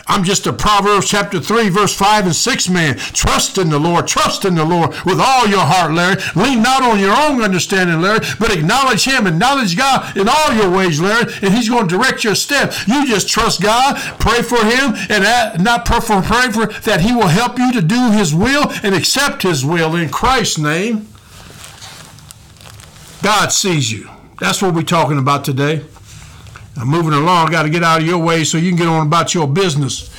I'm 0.09 0.23
just 0.23 0.47
a 0.47 0.51
Proverbs 0.51 1.07
chapter 1.07 1.39
3, 1.39 1.69
verse 1.69 1.95
5 1.95 2.25
and 2.25 2.35
6 2.35 2.69
man. 2.69 2.97
Trust 2.97 3.59
in 3.59 3.69
the 3.69 3.77
Lord. 3.77 4.07
Trust 4.07 4.43
in 4.43 4.55
the 4.55 4.65
Lord 4.65 4.89
with 5.05 5.19
all 5.19 5.47
your 5.47 5.63
heart, 5.63 5.93
Larry. 5.93 6.19
Lean 6.35 6.63
not 6.63 6.81
on 6.81 6.99
your 6.99 7.15
own 7.15 7.43
understanding, 7.43 8.01
Larry, 8.01 8.19
but 8.39 8.51
acknowledge 8.51 9.05
Him. 9.05 9.27
Acknowledge 9.27 9.77
God 9.77 10.17
in 10.17 10.27
all 10.27 10.51
your 10.51 10.71
ways, 10.71 10.99
Larry, 10.99 11.31
and 11.43 11.53
He's 11.53 11.69
going 11.69 11.87
to 11.87 11.95
direct 11.95 12.23
your 12.23 12.33
steps. 12.33 12.87
You 12.87 13.05
just 13.05 13.29
trust 13.29 13.61
God, 13.61 13.97
pray 14.19 14.41
for 14.41 14.57
Him, 14.65 14.95
and 15.09 15.63
not 15.63 15.85
pray 15.85 15.99
for, 15.99 16.21
pray 16.23 16.49
for 16.51 16.65
that 16.81 17.01
He 17.01 17.13
will 17.13 17.27
help 17.27 17.59
you 17.59 17.71
to 17.73 17.81
do 17.81 18.11
His 18.11 18.33
will 18.33 18.71
and 18.81 18.95
accept 18.95 19.43
His 19.43 19.63
will 19.63 19.95
in 19.95 20.09
Christ's 20.09 20.57
name. 20.57 21.07
God 23.21 23.51
sees 23.51 23.91
you. 23.91 24.09
That's 24.39 24.59
what 24.59 24.73
we're 24.73 24.81
talking 24.81 25.19
about 25.19 25.45
today. 25.45 25.83
I'm 26.77 26.87
moving 26.87 27.13
along. 27.13 27.51
Got 27.51 27.63
to 27.63 27.69
get 27.69 27.83
out 27.83 28.01
of 28.01 28.07
your 28.07 28.17
way 28.17 28.43
so 28.43 28.57
you 28.57 28.69
can 28.69 28.77
get 28.77 28.87
on 28.87 29.07
about 29.07 29.33
your 29.33 29.47
business. 29.47 30.09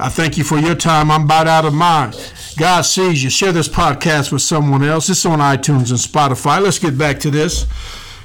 I 0.00 0.08
thank 0.08 0.38
you 0.38 0.44
for 0.44 0.58
your 0.58 0.74
time. 0.74 1.10
I'm 1.10 1.24
about 1.24 1.46
out 1.46 1.64
of 1.64 1.74
mine. 1.74 2.12
God 2.58 2.82
sees 2.82 3.22
you. 3.22 3.30
Share 3.30 3.52
this 3.52 3.68
podcast 3.68 4.32
with 4.32 4.42
someone 4.42 4.82
else. 4.82 5.08
It's 5.08 5.24
on 5.24 5.38
iTunes 5.38 5.90
and 5.90 5.98
Spotify. 5.98 6.60
Let's 6.62 6.78
get 6.78 6.98
back 6.98 7.18
to 7.20 7.30
this. 7.30 7.66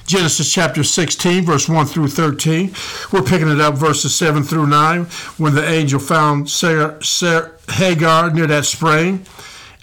Genesis 0.05 0.51
chapter 0.51 0.83
16, 0.83 1.43
verse 1.43 1.67
1 1.67 1.85
through 1.85 2.07
13. 2.07 2.73
We're 3.11 3.21
picking 3.21 3.49
it 3.49 3.59
up 3.59 3.75
verses 3.75 4.15
7 4.15 4.41
through 4.43 4.67
9. 4.67 5.03
When 5.37 5.53
the 5.53 5.67
angel 5.67 5.99
found 5.99 6.49
Sarah, 6.49 7.03
Sarah, 7.03 7.51
Hagar 7.69 8.31
near 8.31 8.47
that 8.47 8.65
spring 8.65 9.25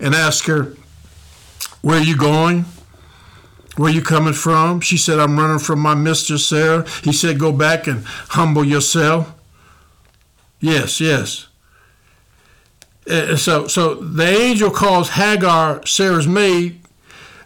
and 0.00 0.14
asked 0.14 0.46
her, 0.46 0.74
Where 1.82 1.98
are 1.98 2.02
you 2.02 2.16
going? 2.16 2.64
Where 3.76 3.90
you 3.90 4.02
coming 4.02 4.34
from? 4.34 4.80
She 4.80 4.96
said, 4.96 5.18
I'm 5.18 5.38
running 5.38 5.58
from 5.58 5.80
my 5.80 5.94
mistress, 5.94 6.48
Sarah. 6.48 6.88
He 7.02 7.12
said, 7.12 7.38
Go 7.40 7.52
back 7.52 7.86
and 7.86 8.04
humble 8.04 8.64
yourself. 8.64 9.32
Yes, 10.60 11.00
yes. 11.00 11.48
Uh, 13.10 13.36
so, 13.36 13.66
so 13.66 13.96
the 13.96 14.26
angel 14.26 14.70
calls 14.70 15.10
Hagar 15.10 15.84
Sarah's 15.86 16.26
maid, 16.26 16.80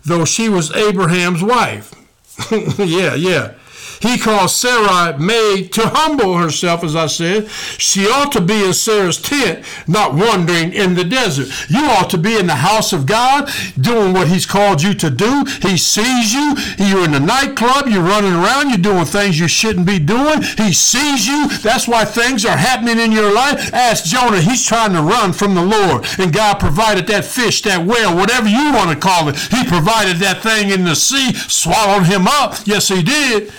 though 0.05 0.25
she 0.25 0.49
was 0.49 0.71
Abraham's 0.77 1.43
wife. 1.43 1.95
yeah, 2.79 3.15
yeah. 3.15 3.55
He 4.01 4.19
calls 4.19 4.55
Sarai 4.55 5.19
maid 5.19 5.73
to 5.73 5.89
humble 5.89 6.37
herself, 6.37 6.85
as 6.85 6.95
I 6.95 7.07
said. 7.07 7.49
She 7.79 8.07
ought 8.09 8.33
to 8.33 8.41
be 8.41 8.65
in 8.65 8.73
Sarah's 8.73 9.21
tent, 9.21 9.65
not 9.87 10.15
wandering 10.15 10.73
in 10.73 10.95
the 10.95 11.05
desert. 11.05 11.49
You 11.69 11.85
ought 11.85 12.11
to 12.11 12.19
be 12.19 12.37
in 12.37 12.47
the 12.47 12.57
house 12.57 12.93
of 12.93 13.07
God, 13.07 13.51
doing 13.81 14.13
what 14.13 14.29
He's 14.29 14.47
called 14.47 14.83
you 14.83 14.95
to 14.95 15.11
do. 15.11 15.45
He 15.63 15.77
sees 15.77 16.33
you. 16.33 16.55
You're 16.79 17.05
in 17.05 17.13
the 17.13 17.21
nightclub. 17.21 17.89
You're 17.89 18.03
running 18.03 18.33
around. 18.33 18.71
You're 18.71 18.79
doing 18.79 19.05
things 19.05 19.39
you 19.39 19.49
shouldn't 19.49 19.87
be 19.87 19.99
doing. 19.99 20.43
He 20.43 20.73
sees 20.73 21.27
you. 21.27 21.49
That's 21.63 21.89
why 21.89 22.05
things 22.05 22.45
are 22.45 22.57
happening 22.57 22.99
in 22.99 23.13
your 23.13 23.33
life. 23.33 23.73
Ask 23.73 24.05
Jonah. 24.05 24.41
He's 24.41 24.65
trying 24.65 24.93
to 24.93 25.03
run 25.03 25.33
from 25.33 25.55
the 25.55 25.65
Lord. 25.65 26.07
And 26.19 26.33
God 26.33 26.61
provided 26.61 27.07
that 27.09 27.25
fish, 27.25 27.63
that 27.63 27.85
whale, 27.85 28.17
whatever 28.17 28.49
you 28.49 28.73
want 28.73 28.91
to 28.91 28.97
call 28.97 29.29
it. 29.29 29.37
He 29.37 29.65
provided 29.65 30.19
that 30.19 30.43
thing 30.43 30.71
in 30.71 30.85
the 30.85 30.95
sea, 30.95 31.35
swallowed 31.35 32.07
him 32.07 32.27
up. 32.27 32.55
Yes, 32.65 32.89
He 32.89 33.03
did 33.03 33.53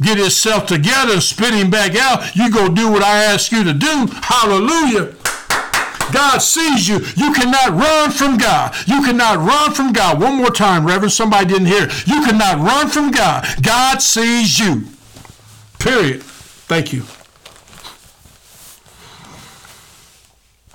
get 0.00 0.18
himself 0.18 0.66
together 0.66 1.14
and 1.14 1.22
spit 1.22 1.54
him 1.54 1.70
back 1.70 1.94
out. 1.94 2.34
You 2.34 2.50
go 2.50 2.68
do 2.68 2.90
what 2.90 3.02
I 3.02 3.24
ask 3.24 3.52
you 3.52 3.64
to 3.64 3.72
do. 3.72 4.06
Hallelujah. 4.22 5.14
God 6.12 6.38
sees 6.38 6.88
you. 6.88 6.98
You 7.16 7.32
cannot 7.32 7.70
run 7.70 8.10
from 8.10 8.36
God. 8.36 8.74
You 8.86 9.02
cannot 9.02 9.38
run 9.38 9.72
from 9.72 9.92
God. 9.92 10.20
One 10.20 10.36
more 10.36 10.50
time, 10.50 10.86
Reverend. 10.86 11.12
Somebody 11.12 11.46
didn't 11.46 11.66
hear. 11.66 11.88
You 12.06 12.24
cannot 12.24 12.58
run 12.58 12.88
from 12.88 13.10
God. 13.10 13.46
God 13.62 14.02
sees 14.02 14.58
you. 14.58 14.84
Period. 15.78 16.22
Thank 16.22 16.92
you. 16.92 17.04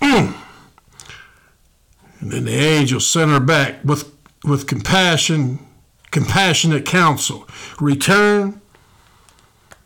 Mm. 0.02 0.36
And 2.22 2.32
then 2.32 2.46
the 2.46 2.54
angel 2.54 3.00
sent 3.00 3.32
her 3.32 3.40
back 3.40 3.84
with, 3.84 4.12
with 4.44 4.68
compassion, 4.68 5.60
compassionate 6.12 6.86
counsel. 6.86 7.48
Return 7.80 8.62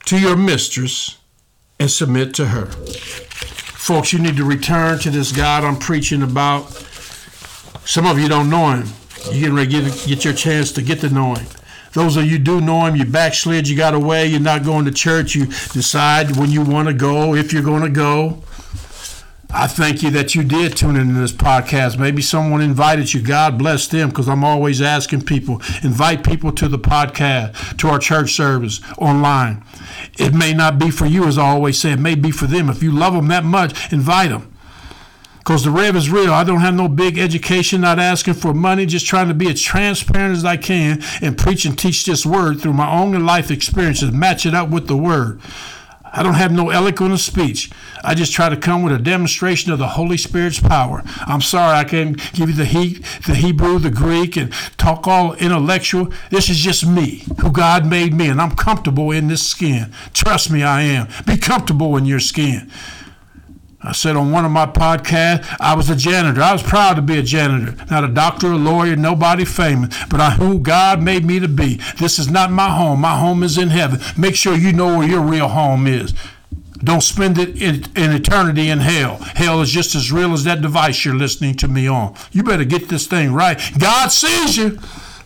to 0.10 0.20
your 0.20 0.36
mistress 0.36 1.20
and 1.80 1.92
submit 1.92 2.34
to 2.34 2.48
her. 2.48 2.66
Folks, 2.66 4.12
you 4.12 4.18
need 4.18 4.38
to 4.38 4.44
return 4.44 4.98
to 4.98 5.12
this 5.12 5.32
God 5.32 5.64
I'm 5.64 5.78
preaching 5.78 6.24
about. 6.24 6.72
Some 7.86 8.08
of 8.08 8.18
you 8.18 8.28
don't 8.28 8.50
know 8.50 8.72
him. 8.72 8.88
You're 9.26 9.52
getting 9.52 9.56
ready 9.56 9.84
to 9.84 9.90
get, 9.92 10.08
get 10.08 10.26
your 10.26 10.34
chance 10.34 10.72
to 10.72 10.82
get 10.82 11.02
to 11.02 11.10
know 11.10 11.36
him. 11.36 11.46
Those 11.94 12.18
of 12.18 12.26
you 12.26 12.40
do 12.40 12.60
know 12.60 12.88
him, 12.88 12.96
you 12.96 13.06
backslid, 13.06 13.68
you 13.68 13.78
got 13.78 13.94
away, 13.94 14.26
you're 14.26 14.40
not 14.40 14.64
going 14.64 14.86
to 14.86 14.92
church, 14.92 15.36
you 15.36 15.46
decide 15.46 16.38
when 16.38 16.50
you 16.50 16.64
want 16.64 16.88
to 16.88 16.94
go, 16.96 17.36
if 17.36 17.54
you're 17.54 17.62
going 17.62 17.84
to 17.84 17.90
go. 17.90 18.42
I 19.52 19.66
thank 19.66 20.04
you 20.04 20.12
that 20.12 20.36
you 20.36 20.44
did 20.44 20.78
tune 20.78 20.96
into 20.96 21.20
this 21.20 21.32
podcast. 21.32 21.98
Maybe 21.98 22.22
someone 22.22 22.62
invited 22.62 23.16
you. 23.16 23.22
God 23.24 23.58
bless 23.58 23.88
them 23.88 24.10
because 24.10 24.30
I'm 24.30 24.44
always 24.44 24.80
asking 24.80 25.24
people, 25.24 25.60
invite 25.82 26.24
people 26.24 26.52
to 26.52 26.68
the 26.68 26.78
podcast, 26.78 27.78
to 27.80 27.88
our 27.88 27.98
church 27.98 28.34
service 28.34 28.80
online. 29.00 29.64
It 30.20 30.36
may 30.36 30.54
not 30.54 30.78
be 30.78 30.92
for 30.92 31.08
you, 31.08 31.26
as 31.26 31.40
I 31.40 31.48
always 31.48 31.80
say, 31.80 31.94
it 31.94 32.00
may 32.00 32.14
be 32.14 32.30
for 32.30 32.46
them. 32.46 32.70
If 32.70 32.84
you 32.84 32.92
love 32.92 33.14
them 33.16 33.28
that 33.30 33.44
much, 33.44 33.92
invite 33.92 34.30
them. 34.30 34.54
Because 35.40 35.64
the 35.64 35.72
rev 35.72 35.96
is 35.96 36.12
real. 36.12 36.32
I 36.32 36.44
don't 36.44 36.60
have 36.60 36.76
no 36.76 36.88
big 36.88 37.18
education, 37.18 37.82
not 37.82 37.98
asking 37.98 38.36
for 38.36 38.54
money, 38.54 38.86
just 38.86 39.08
trying 39.08 39.30
to 39.30 39.34
be 39.34 39.50
as 39.50 39.60
transparent 39.60 40.38
as 40.38 40.46
I 40.46 40.58
can 40.58 41.02
and 41.24 41.36
preach 41.36 41.66
and 41.66 41.78
teach 41.78 42.06
this 42.06 42.24
word 42.24 42.62
through 42.62 42.74
my 42.74 42.92
own 42.92 43.14
life 43.26 43.50
experiences, 43.50 44.12
match 44.12 44.46
it 44.46 44.54
up 44.54 44.70
with 44.70 44.86
the 44.86 44.98
word. 44.98 45.42
I 46.12 46.24
don't 46.24 46.34
have 46.34 46.52
no 46.52 46.70
eloquent 46.70 47.20
speech. 47.20 47.70
I 48.04 48.16
just 48.16 48.34
try 48.34 48.50
to 48.50 48.58
come 48.58 48.84
with 48.84 48.94
a 48.94 49.00
demonstration 49.00 49.72
of 49.72 49.80
the 49.80 49.90
Holy 49.90 50.18
Spirit's 50.18 50.60
power. 50.60 51.04
I'm 51.22 51.42
sorry 51.42 51.78
I 51.78 51.84
can't 51.84 52.18
give 52.34 52.50
you 52.50 52.56
the 52.56 52.66
he, 52.66 53.00
the 53.26 53.36
Hebrew, 53.36 53.80
the 53.80 53.92
Greek, 53.92 54.36
and 54.36 54.52
talk 54.78 55.08
all 55.08 55.34
intellectual. 55.36 56.12
This 56.30 56.50
is 56.50 56.58
just 56.58 56.86
me, 56.86 57.26
who 57.42 57.52
God 57.52 57.86
made 57.86 58.14
me, 58.14 58.28
and 58.30 58.42
I'm 58.42 58.56
comfortable 58.56 59.12
in 59.12 59.28
this 59.28 59.48
skin. 59.48 59.94
Trust 60.14 60.52
me, 60.52 60.64
I 60.64 60.82
am. 60.82 61.08
Be 61.26 61.38
comfortable 61.38 61.98
in 61.98 62.06
your 62.06 62.20
skin. 62.20 62.72
I 63.82 63.94
said 63.94 64.18
on 64.18 64.32
one 64.32 64.44
of 64.44 64.52
my 64.52 64.66
podcasts, 64.66 65.56
I 65.60 65.74
was 65.74 65.90
a 65.90 65.96
janitor. 65.96 66.42
I 66.42 66.52
was 66.52 66.62
proud 66.62 66.96
to 66.96 67.02
be 67.02 67.18
a 67.18 67.24
janitor. 67.24 67.76
Not 67.90 68.04
a 68.04 68.10
doctor, 68.10 68.48
a 68.48 68.58
lawyer, 68.58 68.98
nobody 68.98 69.46
famous, 69.46 69.96
but 70.10 70.20
I 70.20 70.32
who 70.32 70.60
God 70.60 71.02
made 71.02 71.24
me 71.24 71.40
to 71.40 71.48
be. 71.48 71.80
This 71.98 72.20
is 72.20 72.30
not 72.30 72.52
my 72.52 72.70
home. 72.70 73.00
My 73.00 73.18
home 73.18 73.42
is 73.42 73.58
in 73.58 73.70
heaven. 73.70 74.02
Make 74.18 74.36
sure 74.36 74.56
you 74.56 74.74
know 74.74 74.98
where 74.98 75.08
your 75.08 75.22
real 75.22 75.48
home 75.48 75.88
is. 75.88 76.14
Don't 76.84 77.02
spend 77.02 77.38
it 77.38 77.62
in, 77.62 77.84
in, 77.96 78.12
eternity 78.12 78.70
in 78.70 78.80
hell. 78.80 79.18
Hell 79.36 79.62
is 79.62 79.70
just 79.70 79.96
as 79.96 80.12
real 80.12 80.34
as 80.34 80.46
that 80.46 80.62
device 80.62 81.04
you're 81.04 81.16
listening 81.16 81.56
to 81.56 81.68
me 81.68 81.88
on. 81.88 82.16
You 82.32 82.44
better 82.44 82.64
get 82.64 82.88
this 82.88 83.06
thing 83.06 83.34
right. 83.34 83.60
God 83.78 84.10
sees 84.10 84.58
you. 84.58 84.80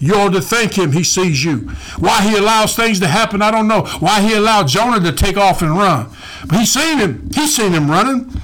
You 0.03 0.15
ought 0.15 0.33
to 0.33 0.41
thank 0.41 0.77
him 0.77 0.91
he 0.91 1.01
sees 1.01 1.45
you. 1.45 1.60
Why 1.98 2.24
he 2.24 2.36
allows 2.36 2.75
things 2.75 3.00
to 3.00 3.07
happen, 3.07 3.41
I 3.41 3.51
don't 3.51 3.69
know. 3.69 3.83
Why 4.00 4.19
he 4.19 4.33
allowed 4.33 4.67
Jonah 4.67 5.00
to 5.00 5.13
take 5.13 5.38
off 5.38 5.62
and 5.62 5.77
run. 5.77 6.10
But 6.45 6.60
he 6.60 6.65
seen 6.65 6.98
him. 6.98 7.29
He 7.33 7.48
seen 7.48 7.72
him 7.72 7.89
running. 7.89 8.41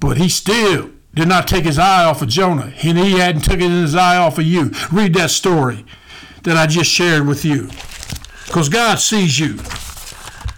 But 0.00 0.16
he 0.16 0.30
still 0.30 0.90
did 1.14 1.28
not 1.28 1.46
take 1.46 1.64
his 1.64 1.78
eye 1.78 2.06
off 2.06 2.22
of 2.22 2.28
Jonah. 2.28 2.72
And 2.82 2.96
he 2.96 3.18
hadn't 3.18 3.42
taken 3.42 3.70
his 3.70 3.94
eye 3.94 4.16
off 4.16 4.38
of 4.38 4.46
you. 4.46 4.72
Read 4.90 5.12
that 5.16 5.30
story 5.30 5.84
that 6.44 6.56
I 6.56 6.66
just 6.66 6.90
shared 6.90 7.26
with 7.26 7.44
you. 7.44 7.68
Because 8.46 8.70
God 8.70 9.00
sees 9.00 9.38
you. 9.38 9.58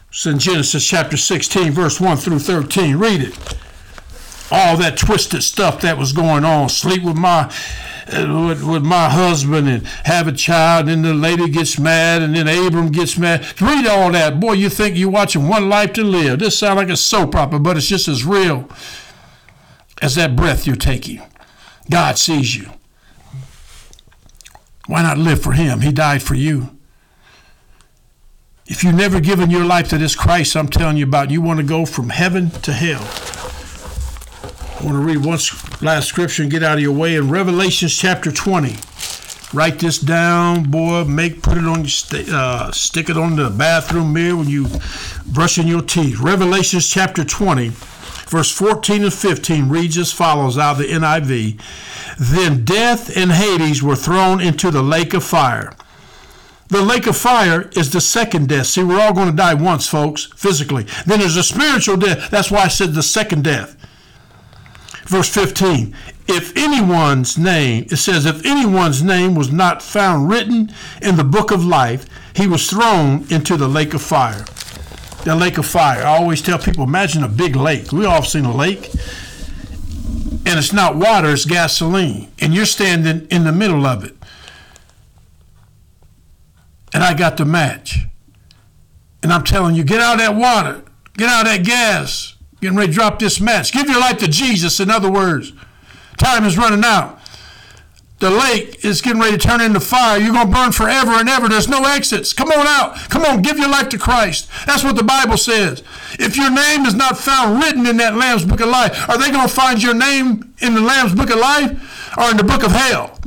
It's 0.08 0.24
in 0.24 0.38
Genesis 0.38 0.86
chapter 0.86 1.16
16, 1.16 1.72
verse 1.72 2.00
1 2.00 2.18
through 2.18 2.38
13. 2.38 2.94
Read 2.94 3.22
it. 3.22 3.56
All 4.52 4.76
that 4.76 4.96
twisted 4.96 5.42
stuff 5.42 5.80
that 5.80 5.98
was 5.98 6.12
going 6.12 6.44
on. 6.44 6.68
Sleep 6.68 7.02
with 7.02 7.16
my 7.16 7.52
Uh, 8.06 8.46
with, 8.48 8.62
with 8.62 8.84
my 8.84 9.08
husband 9.08 9.66
and 9.66 9.86
have 10.04 10.28
a 10.28 10.32
child, 10.32 10.88
and 10.88 11.02
then 11.02 11.02
the 11.02 11.14
lady 11.14 11.48
gets 11.48 11.78
mad, 11.78 12.20
and 12.20 12.36
then 12.36 12.46
Abram 12.48 12.90
gets 12.90 13.16
mad. 13.16 13.40
Read 13.62 13.86
all 13.86 14.12
that. 14.12 14.40
Boy, 14.40 14.52
you 14.52 14.68
think 14.68 14.96
you're 14.96 15.10
watching 15.10 15.48
One 15.48 15.70
Life 15.70 15.94
to 15.94 16.04
Live. 16.04 16.38
This 16.38 16.58
sounds 16.58 16.76
like 16.76 16.90
a 16.90 16.98
soap 16.98 17.34
opera, 17.34 17.58
but 17.58 17.78
it's 17.78 17.88
just 17.88 18.06
as 18.06 18.22
real 18.22 18.68
as 20.02 20.16
that 20.16 20.36
breath 20.36 20.66
you're 20.66 20.76
taking. 20.76 21.22
God 21.90 22.18
sees 22.18 22.54
you. 22.54 22.68
Why 24.86 25.02
not 25.02 25.16
live 25.16 25.42
for 25.42 25.52
Him? 25.52 25.80
He 25.80 25.90
died 25.90 26.22
for 26.22 26.34
you. 26.34 26.76
If 28.66 28.82
you've 28.82 28.94
never 28.94 29.20
given 29.20 29.50
your 29.50 29.64
life 29.64 29.88
to 29.90 29.98
this 29.98 30.14
Christ 30.14 30.56
I'm 30.56 30.68
telling 30.68 30.96
you 30.96 31.04
about, 31.04 31.30
you 31.30 31.40
want 31.40 31.60
to 31.60 31.66
go 31.66 31.84
from 31.86 32.10
heaven 32.10 32.50
to 32.50 32.72
hell. 32.72 33.33
I 34.80 34.84
want 34.84 34.96
to 34.96 35.02
read 35.02 35.24
one 35.24 35.38
last 35.82 36.08
scripture 36.08 36.42
and 36.42 36.50
get 36.50 36.64
out 36.64 36.74
of 36.78 36.82
your 36.82 36.92
way 36.92 37.14
in 37.14 37.30
Revelations 37.30 37.96
chapter 37.96 38.32
20. 38.32 38.76
Write 39.52 39.78
this 39.78 39.98
down, 40.00 40.64
boy. 40.64 41.04
Make 41.04 41.42
put 41.42 41.56
it 41.56 41.64
on 41.64 41.84
your 41.84 42.36
uh, 42.36 42.72
stick 42.72 43.08
it 43.08 43.16
on 43.16 43.36
the 43.36 43.50
bathroom 43.50 44.12
mirror 44.12 44.36
when 44.36 44.48
you 44.48 44.66
brushing 45.26 45.68
your 45.68 45.80
teeth. 45.80 46.18
Revelations 46.18 46.90
chapter 46.90 47.24
20, 47.24 47.68
verse 47.68 48.50
14 48.50 49.04
and 49.04 49.14
15 49.14 49.68
reads 49.68 49.96
as 49.96 50.12
follows 50.12 50.58
out 50.58 50.72
of 50.72 50.78
the 50.78 50.88
NIV. 50.88 51.60
Then 52.18 52.64
death 52.64 53.16
and 53.16 53.30
Hades 53.30 53.80
were 53.80 53.96
thrown 53.96 54.40
into 54.40 54.72
the 54.72 54.82
lake 54.82 55.14
of 55.14 55.22
fire. 55.22 55.72
The 56.66 56.82
lake 56.82 57.06
of 57.06 57.16
fire 57.16 57.70
is 57.76 57.92
the 57.92 58.00
second 58.00 58.48
death. 58.48 58.66
See, 58.66 58.82
we're 58.82 59.00
all 59.00 59.14
going 59.14 59.30
to 59.30 59.36
die 59.36 59.54
once, 59.54 59.86
folks, 59.86 60.32
physically. 60.34 60.86
Then 61.06 61.20
there's 61.20 61.36
a 61.36 61.44
spiritual 61.44 61.96
death. 61.96 62.28
That's 62.30 62.50
why 62.50 62.62
I 62.62 62.68
said 62.68 62.94
the 62.94 63.02
second 63.04 63.44
death. 63.44 63.76
Verse 65.06 65.28
15 65.28 65.94
If 66.26 66.56
anyone's 66.56 67.36
name, 67.36 67.86
it 67.90 67.96
says, 67.96 68.26
if 68.26 68.44
anyone's 68.44 69.02
name 69.02 69.34
was 69.34 69.52
not 69.52 69.82
found 69.82 70.28
written 70.28 70.72
in 71.02 71.16
the 71.16 71.24
book 71.24 71.50
of 71.50 71.64
life, 71.64 72.06
he 72.34 72.46
was 72.46 72.68
thrown 72.68 73.26
into 73.30 73.56
the 73.56 73.68
lake 73.68 73.94
of 73.94 74.02
fire. 74.02 74.44
The 75.24 75.34
lake 75.34 75.58
of 75.58 75.66
fire. 75.66 76.02
I 76.02 76.16
always 76.16 76.42
tell 76.42 76.58
people 76.58 76.84
imagine 76.84 77.22
a 77.22 77.28
big 77.28 77.56
lake. 77.56 77.92
We 77.92 78.04
all 78.04 78.22
seen 78.22 78.44
a 78.44 78.54
lake. 78.54 78.90
And 80.46 80.58
it's 80.58 80.72
not 80.72 80.96
water, 80.96 81.30
it's 81.30 81.46
gasoline. 81.46 82.30
And 82.40 82.52
you're 82.52 82.66
standing 82.66 83.26
in 83.28 83.44
the 83.44 83.52
middle 83.52 83.86
of 83.86 84.04
it. 84.04 84.14
And 86.92 87.02
I 87.02 87.14
got 87.14 87.38
the 87.38 87.44
match. 87.44 88.00
And 89.22 89.32
I'm 89.32 89.42
telling 89.42 89.74
you, 89.74 89.84
get 89.84 90.00
out 90.00 90.14
of 90.14 90.18
that 90.20 90.34
water, 90.36 90.82
get 91.16 91.30
out 91.30 91.46
of 91.46 91.52
that 91.52 91.64
gas, 91.64 92.33
Getting 92.64 92.78
ready 92.78 92.92
to 92.92 92.94
drop 92.94 93.18
this 93.18 93.42
match. 93.42 93.72
Give 93.72 93.90
your 93.90 94.00
life 94.00 94.16
to 94.20 94.26
Jesus, 94.26 94.80
in 94.80 94.88
other 94.88 95.12
words. 95.12 95.52
Time 96.16 96.44
is 96.44 96.56
running 96.56 96.82
out. 96.82 97.20
The 98.20 98.30
lake 98.30 98.82
is 98.82 99.02
getting 99.02 99.20
ready 99.20 99.36
to 99.36 99.38
turn 99.38 99.60
into 99.60 99.80
fire. 99.80 100.18
You're 100.18 100.32
going 100.32 100.46
to 100.46 100.52
burn 100.54 100.72
forever 100.72 101.10
and 101.10 101.28
ever. 101.28 101.46
There's 101.46 101.68
no 101.68 101.84
exits. 101.84 102.32
Come 102.32 102.50
on 102.50 102.66
out. 102.66 102.94
Come 103.10 103.22
on, 103.22 103.42
give 103.42 103.58
your 103.58 103.68
life 103.68 103.90
to 103.90 103.98
Christ. 103.98 104.48
That's 104.64 104.82
what 104.82 104.96
the 104.96 105.02
Bible 105.02 105.36
says. 105.36 105.82
If 106.18 106.38
your 106.38 106.50
name 106.50 106.86
is 106.86 106.94
not 106.94 107.18
found 107.18 107.62
written 107.62 107.86
in 107.86 107.98
that 107.98 108.16
Lamb's 108.16 108.46
Book 108.46 108.60
of 108.60 108.70
Life, 108.70 109.10
are 109.10 109.18
they 109.18 109.30
going 109.30 109.46
to 109.46 109.54
find 109.54 109.82
your 109.82 109.92
name 109.92 110.54
in 110.62 110.72
the 110.72 110.80
Lamb's 110.80 111.14
Book 111.14 111.28
of 111.28 111.36
Life 111.36 112.16
or 112.16 112.30
in 112.30 112.38
the 112.38 112.44
Book 112.44 112.62
of 112.62 112.72
Hell? 112.72 113.20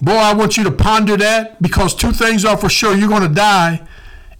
Boy, 0.00 0.12
I 0.12 0.32
want 0.32 0.56
you 0.56 0.62
to 0.62 0.70
ponder 0.70 1.16
that 1.16 1.60
because 1.60 1.92
two 1.92 2.12
things 2.12 2.44
are 2.44 2.56
for 2.56 2.68
sure. 2.68 2.96
You're 2.96 3.08
going 3.08 3.28
to 3.28 3.34
die 3.34 3.84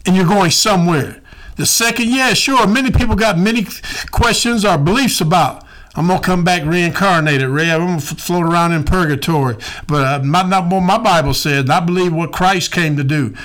and 0.05 0.15
you're 0.15 0.25
going 0.25 0.51
somewhere. 0.51 1.21
The 1.55 1.65
second, 1.65 2.09
yeah, 2.09 2.33
sure. 2.33 2.65
Many 2.67 2.91
people 2.91 3.15
got 3.15 3.37
many 3.37 3.67
questions 4.11 4.65
or 4.65 4.77
beliefs 4.77 5.21
about. 5.21 5.63
I'm 5.95 6.07
gonna 6.07 6.19
come 6.19 6.43
back 6.43 6.65
reincarnated, 6.65 7.47
Ray. 7.47 7.71
I'm 7.71 7.85
gonna 7.85 8.01
float 8.01 8.45
around 8.45 8.71
in 8.71 8.83
purgatory. 8.83 9.57
But 9.87 10.21
uh, 10.21 10.23
my, 10.23 10.41
not 10.41 10.71
what 10.71 10.81
my 10.81 10.97
Bible 10.97 11.35
said. 11.35 11.69
I 11.69 11.79
believe 11.81 12.13
what 12.13 12.31
Christ 12.31 12.71
came 12.71 12.97
to 12.97 13.03
do, 13.03 13.35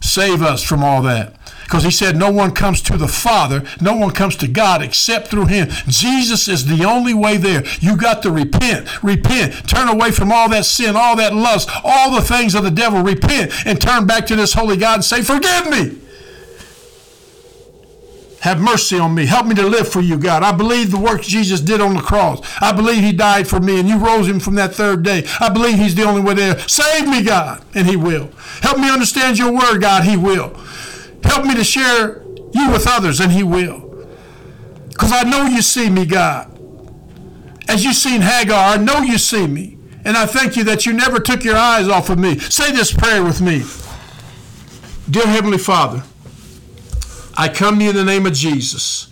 save 0.00 0.40
us 0.40 0.62
from 0.62 0.84
all 0.84 1.02
that. 1.02 1.34
Because 1.64 1.82
he 1.82 1.90
said, 1.90 2.16
No 2.16 2.30
one 2.30 2.52
comes 2.52 2.80
to 2.82 2.96
the 2.96 3.08
Father, 3.08 3.64
no 3.80 3.96
one 3.96 4.12
comes 4.12 4.36
to 4.36 4.48
God 4.48 4.80
except 4.80 5.26
through 5.26 5.46
him. 5.46 5.68
Jesus 5.88 6.46
is 6.46 6.66
the 6.66 6.84
only 6.84 7.14
way 7.14 7.36
there. 7.36 7.64
You 7.80 7.96
got 7.96 8.22
to 8.22 8.30
repent, 8.30 9.02
repent, 9.02 9.68
turn 9.68 9.88
away 9.88 10.12
from 10.12 10.30
all 10.30 10.48
that 10.50 10.66
sin, 10.66 10.94
all 10.94 11.16
that 11.16 11.34
lust, 11.34 11.68
all 11.82 12.14
the 12.14 12.22
things 12.22 12.54
of 12.54 12.62
the 12.62 12.70
devil. 12.70 13.02
Repent 13.02 13.52
and 13.66 13.80
turn 13.80 14.06
back 14.06 14.26
to 14.28 14.36
this 14.36 14.52
holy 14.52 14.76
God 14.76 14.94
and 14.94 15.04
say, 15.04 15.20
Forgive 15.20 15.68
me. 15.68 15.98
Have 18.40 18.60
mercy 18.60 18.98
on 18.98 19.14
me. 19.14 19.26
Help 19.26 19.46
me 19.46 19.54
to 19.56 19.66
live 19.66 19.88
for 19.88 20.00
you, 20.00 20.16
God. 20.16 20.42
I 20.44 20.52
believe 20.52 20.90
the 20.90 20.98
work 20.98 21.22
Jesus 21.22 21.60
did 21.60 21.80
on 21.80 21.94
the 21.94 22.00
cross. 22.00 22.40
I 22.60 22.72
believe 22.72 23.02
he 23.02 23.12
died 23.12 23.48
for 23.48 23.58
me 23.58 23.80
and 23.80 23.88
you 23.88 23.98
rose 23.98 24.28
him 24.28 24.38
from 24.38 24.54
that 24.54 24.74
third 24.74 25.02
day. 25.02 25.24
I 25.40 25.48
believe 25.48 25.78
he's 25.78 25.96
the 25.96 26.04
only 26.04 26.20
way 26.20 26.34
there. 26.34 26.58
Save 26.68 27.08
me, 27.08 27.22
God, 27.22 27.64
and 27.74 27.88
he 27.88 27.96
will. 27.96 28.30
Help 28.62 28.78
me 28.78 28.90
understand 28.90 29.38
your 29.38 29.52
word, 29.52 29.80
God, 29.80 30.04
he 30.04 30.16
will. 30.16 30.54
Help 31.24 31.46
me 31.46 31.54
to 31.56 31.64
share 31.64 32.22
you 32.52 32.70
with 32.70 32.86
others, 32.86 33.20
and 33.20 33.32
he 33.32 33.42
will. 33.42 34.06
Because 34.88 35.12
I 35.12 35.22
know 35.24 35.46
you 35.46 35.62
see 35.62 35.90
me, 35.90 36.06
God. 36.06 36.54
As 37.68 37.84
you've 37.84 37.96
seen 37.96 38.20
Hagar, 38.20 38.74
I 38.74 38.76
know 38.76 39.00
you 39.00 39.18
see 39.18 39.46
me. 39.46 39.78
And 40.04 40.16
I 40.16 40.26
thank 40.26 40.56
you 40.56 40.64
that 40.64 40.86
you 40.86 40.92
never 40.92 41.18
took 41.18 41.44
your 41.44 41.56
eyes 41.56 41.88
off 41.88 42.08
of 42.08 42.18
me. 42.18 42.38
Say 42.38 42.72
this 42.72 42.92
prayer 42.92 43.22
with 43.22 43.40
me. 43.40 43.64
Dear 45.10 45.26
Heavenly 45.26 45.58
Father, 45.58 46.02
I 47.40 47.48
come 47.48 47.78
to 47.78 47.84
you 47.84 47.90
in 47.90 47.96
the 47.96 48.04
name 48.04 48.26
of 48.26 48.32
Jesus. 48.34 49.08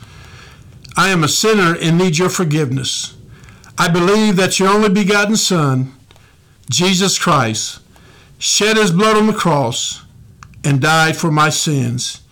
I 0.97 1.11
am 1.11 1.23
a 1.23 1.29
sinner 1.29 1.77
and 1.81 1.97
need 1.97 2.19
your 2.19 2.29
forgiveness. 2.29 3.17
I 3.79 3.87
believe 3.89 4.35
that 4.37 4.59
your 4.59 4.69
only 4.69 4.89
begotten 4.89 5.37
Son, 5.37 5.95
Jesus 6.69 7.21
Christ, 7.21 7.79
shed 8.39 8.77
his 8.77 8.91
blood 8.91 9.17
on 9.17 9.29
the 9.29 9.33
cross 9.33 10.05
and 10.65 10.81
died 10.81 11.17
for 11.17 11.31
my 11.31 11.51
sins. 11.51 12.23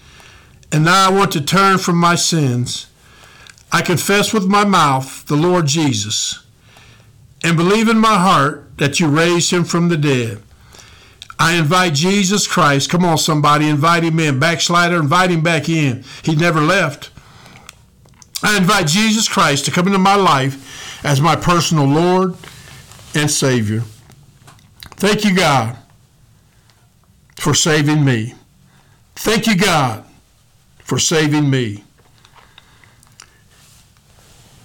And 0.73 0.85
now 0.85 1.09
I 1.09 1.13
want 1.13 1.31
to 1.33 1.41
turn 1.41 1.79
from 1.79 1.97
my 1.97 2.17
sins. 2.17 2.89
I 3.71 3.81
confess 3.81 4.35
with 4.35 4.47
my 4.47 4.65
mouth 4.65 5.25
the 5.27 5.37
Lord 5.37 5.67
Jesus 5.67 6.45
and 7.45 7.57
believe 7.57 7.89
in 7.89 7.99
my 7.99 8.19
heart 8.19 8.79
that 8.79 8.99
you 8.99 9.07
raised 9.07 9.53
him 9.53 9.63
from 9.63 9.91
the 9.91 9.97
dead. 9.97 10.43
I 11.45 11.57
invite 11.57 11.93
Jesus 11.93 12.47
Christ. 12.47 12.89
Come 12.89 13.05
on, 13.05 13.19
somebody, 13.19 13.69
invite 13.69 14.03
him 14.03 14.19
in. 14.19 14.41
Backslider, 14.41 14.99
invite 14.99 15.31
him 15.31 15.43
back 15.43 15.69
in. 15.69 16.03
He 16.23 16.35
never 16.35 16.59
left. 16.59 17.11
I 18.43 18.57
invite 18.57 18.87
Jesus 18.87 19.29
Christ 19.29 19.67
to 19.67 19.71
come 19.71 19.87
into 19.87 19.99
my 19.99 20.15
life 20.15 21.05
as 21.05 21.21
my 21.21 21.37
personal 21.37 21.85
Lord 21.85 22.35
and 23.15 23.31
Savior. 23.31 23.83
Thank 24.93 25.27
you, 25.27 25.37
God, 25.37 25.77
for 27.37 27.53
saving 27.53 28.03
me. 28.03 28.33
Thank 29.15 29.47
you, 29.47 29.59
God, 29.59 30.03
for 30.79 30.99
saving 30.99 31.51
me. 31.51 31.85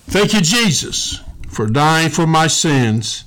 Thank 0.07 0.33
you, 0.33 0.39
Jesus, 0.39 1.19
for 1.49 1.67
dying 1.67 2.09
for 2.09 2.25
my 2.25 2.47
sins 2.47 3.25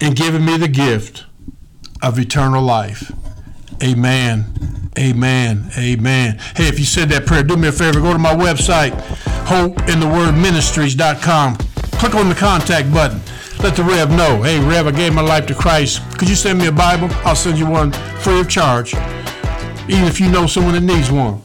and 0.00 0.16
giving 0.16 0.44
me 0.44 0.56
the 0.56 0.66
gift 0.66 1.26
of 2.02 2.18
eternal 2.18 2.62
life. 2.62 3.12
Amen. 3.82 4.90
Amen. 4.98 5.70
Amen. 5.76 6.38
Hey, 6.56 6.68
if 6.68 6.78
you 6.78 6.84
said 6.84 7.08
that 7.10 7.26
prayer, 7.26 7.42
do 7.42 7.56
me 7.56 7.68
a 7.68 7.72
favor. 7.72 8.00
Go 8.00 8.12
to 8.12 8.18
my 8.18 8.34
website, 8.34 8.90
hopeinthewordministries.com. 9.46 11.56
Click 11.56 12.14
on 12.14 12.28
the 12.28 12.34
contact 12.34 12.92
button. 12.92 13.22
Let 13.62 13.76
the 13.76 13.84
Rev 13.84 14.10
know. 14.10 14.42
Hey, 14.42 14.60
Rev, 14.60 14.86
I 14.86 14.92
gave 14.92 15.14
my 15.14 15.22
life 15.22 15.46
to 15.46 15.54
Christ. 15.54 16.02
Could 16.18 16.28
you 16.28 16.34
send 16.34 16.58
me 16.58 16.66
a 16.66 16.72
Bible? 16.72 17.08
I'll 17.24 17.36
send 17.36 17.58
you 17.58 17.66
one 17.66 17.92
free 18.20 18.40
of 18.40 18.48
charge, 18.48 18.94
even 19.88 20.04
if 20.04 20.20
you 20.20 20.30
know 20.30 20.46
someone 20.46 20.74
that 20.74 20.82
needs 20.82 21.10
one. 21.10 21.42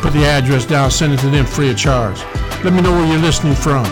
Put 0.00 0.12
the 0.12 0.24
address 0.24 0.64
down, 0.64 0.90
send 0.90 1.12
it 1.12 1.18
to 1.20 1.28
them 1.28 1.44
free 1.44 1.70
of 1.70 1.76
charge. 1.76 2.18
Let 2.64 2.72
me 2.72 2.80
know 2.80 2.92
where 2.92 3.06
you're 3.06 3.18
listening 3.18 3.54
from 3.54 3.84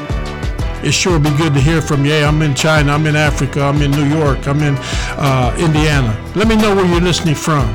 it 0.85 0.93
sure 0.93 1.19
be 1.19 1.31
good 1.37 1.55
to 1.55 1.61
hear 1.61 1.81
from 1.81 2.05
you. 2.05 2.11
Hey, 2.11 2.25
I'm 2.25 2.43
in 2.43 2.55
China, 2.55 2.93
I'm 2.93 3.07
in 3.07 3.17
Africa, 3.17 3.63
I'm 3.63 3.81
in 3.81 3.91
New 3.91 4.05
York, 4.05 4.47
I'm 4.47 4.61
in 4.63 4.77
uh, 5.17 5.57
Indiana. 5.59 6.13
Let 6.37 6.47
me 6.47 6.57
know 6.57 6.77
where 6.77 6.85
you're 6.85 7.01
listening 7.01 7.35
from. 7.35 7.67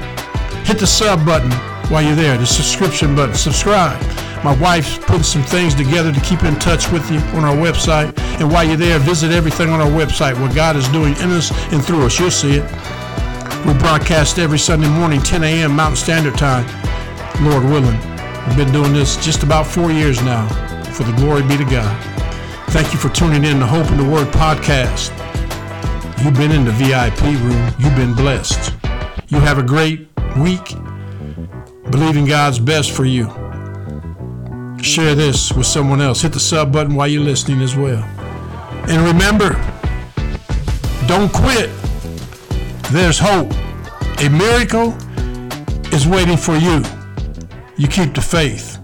Hit 0.63 0.77
the 0.77 0.85
sub 0.85 1.25
button 1.25 1.51
while 1.89 2.03
you're 2.03 2.15
there, 2.15 2.37
the 2.37 2.45
subscription 2.45 3.15
button. 3.15 3.33
Subscribe. 3.33 3.99
My 4.43 4.55
wife's 4.61 4.99
putting 4.99 5.23
some 5.23 5.41
things 5.41 5.73
together 5.73 6.13
to 6.13 6.21
keep 6.21 6.43
in 6.43 6.55
touch 6.59 6.91
with 6.91 7.09
you 7.11 7.17
on 7.35 7.43
our 7.43 7.55
website. 7.55 8.17
And 8.39 8.49
while 8.51 8.63
you're 8.63 8.77
there, 8.77 8.99
visit 8.99 9.31
everything 9.31 9.69
on 9.69 9.81
our 9.81 9.89
website, 9.89 10.39
what 10.39 10.55
God 10.55 10.75
is 10.75 10.87
doing 10.89 11.13
in 11.15 11.31
us 11.31 11.51
and 11.73 11.83
through 11.83 12.05
us. 12.05 12.19
You'll 12.19 12.31
see 12.31 12.57
it. 12.57 12.63
We 13.65 13.73
broadcast 13.79 14.37
every 14.37 14.59
Sunday 14.59 14.87
morning, 14.87 15.19
10 15.21 15.43
a.m. 15.43 15.75
Mountain 15.75 15.97
Standard 15.97 16.37
Time, 16.37 16.65
Lord 17.43 17.63
willing. 17.63 17.99
We've 18.47 18.55
been 18.55 18.71
doing 18.71 18.93
this 18.93 19.17
just 19.17 19.43
about 19.43 19.65
four 19.65 19.91
years 19.91 20.21
now. 20.21 20.47
For 20.93 21.03
the 21.03 21.13
glory 21.13 21.41
be 21.43 21.57
to 21.57 21.65
God. 21.65 22.18
Thank 22.71 22.93
you 22.93 22.99
for 22.99 23.09
tuning 23.09 23.45
in 23.45 23.59
to 23.59 23.65
Hope 23.65 23.89
in 23.89 23.97
the 23.97 24.07
Word 24.07 24.27
podcast. 24.27 25.09
You've 26.23 26.35
been 26.35 26.51
in 26.51 26.65
the 26.65 26.71
VIP 26.71 27.19
room. 27.41 27.73
You've 27.79 27.95
been 27.95 28.13
blessed. 28.13 28.75
You 29.29 29.39
have 29.39 29.57
a 29.57 29.63
great 29.63 30.07
week. 30.37 30.75
Believing 31.89 32.25
God's 32.25 32.59
best 32.59 32.91
for 32.91 33.05
you. 33.05 33.25
Share 34.83 35.15
this 35.15 35.51
with 35.51 35.65
someone 35.65 35.99
else. 35.99 36.21
Hit 36.21 36.31
the 36.31 36.39
sub 36.39 36.71
button 36.71 36.93
while 36.93 37.07
you're 37.07 37.23
listening 37.23 37.61
as 37.61 37.75
well. 37.75 38.03
And 38.87 39.01
remember, 39.03 39.53
don't 41.07 41.33
quit. 41.33 41.71
There's 42.91 43.17
hope. 43.17 43.51
A 44.21 44.29
miracle 44.29 44.95
is 45.91 46.07
waiting 46.07 46.37
for 46.37 46.55
you. 46.55 46.83
You 47.77 47.87
keep 47.87 48.13
the 48.13 48.21
faith. 48.21 48.77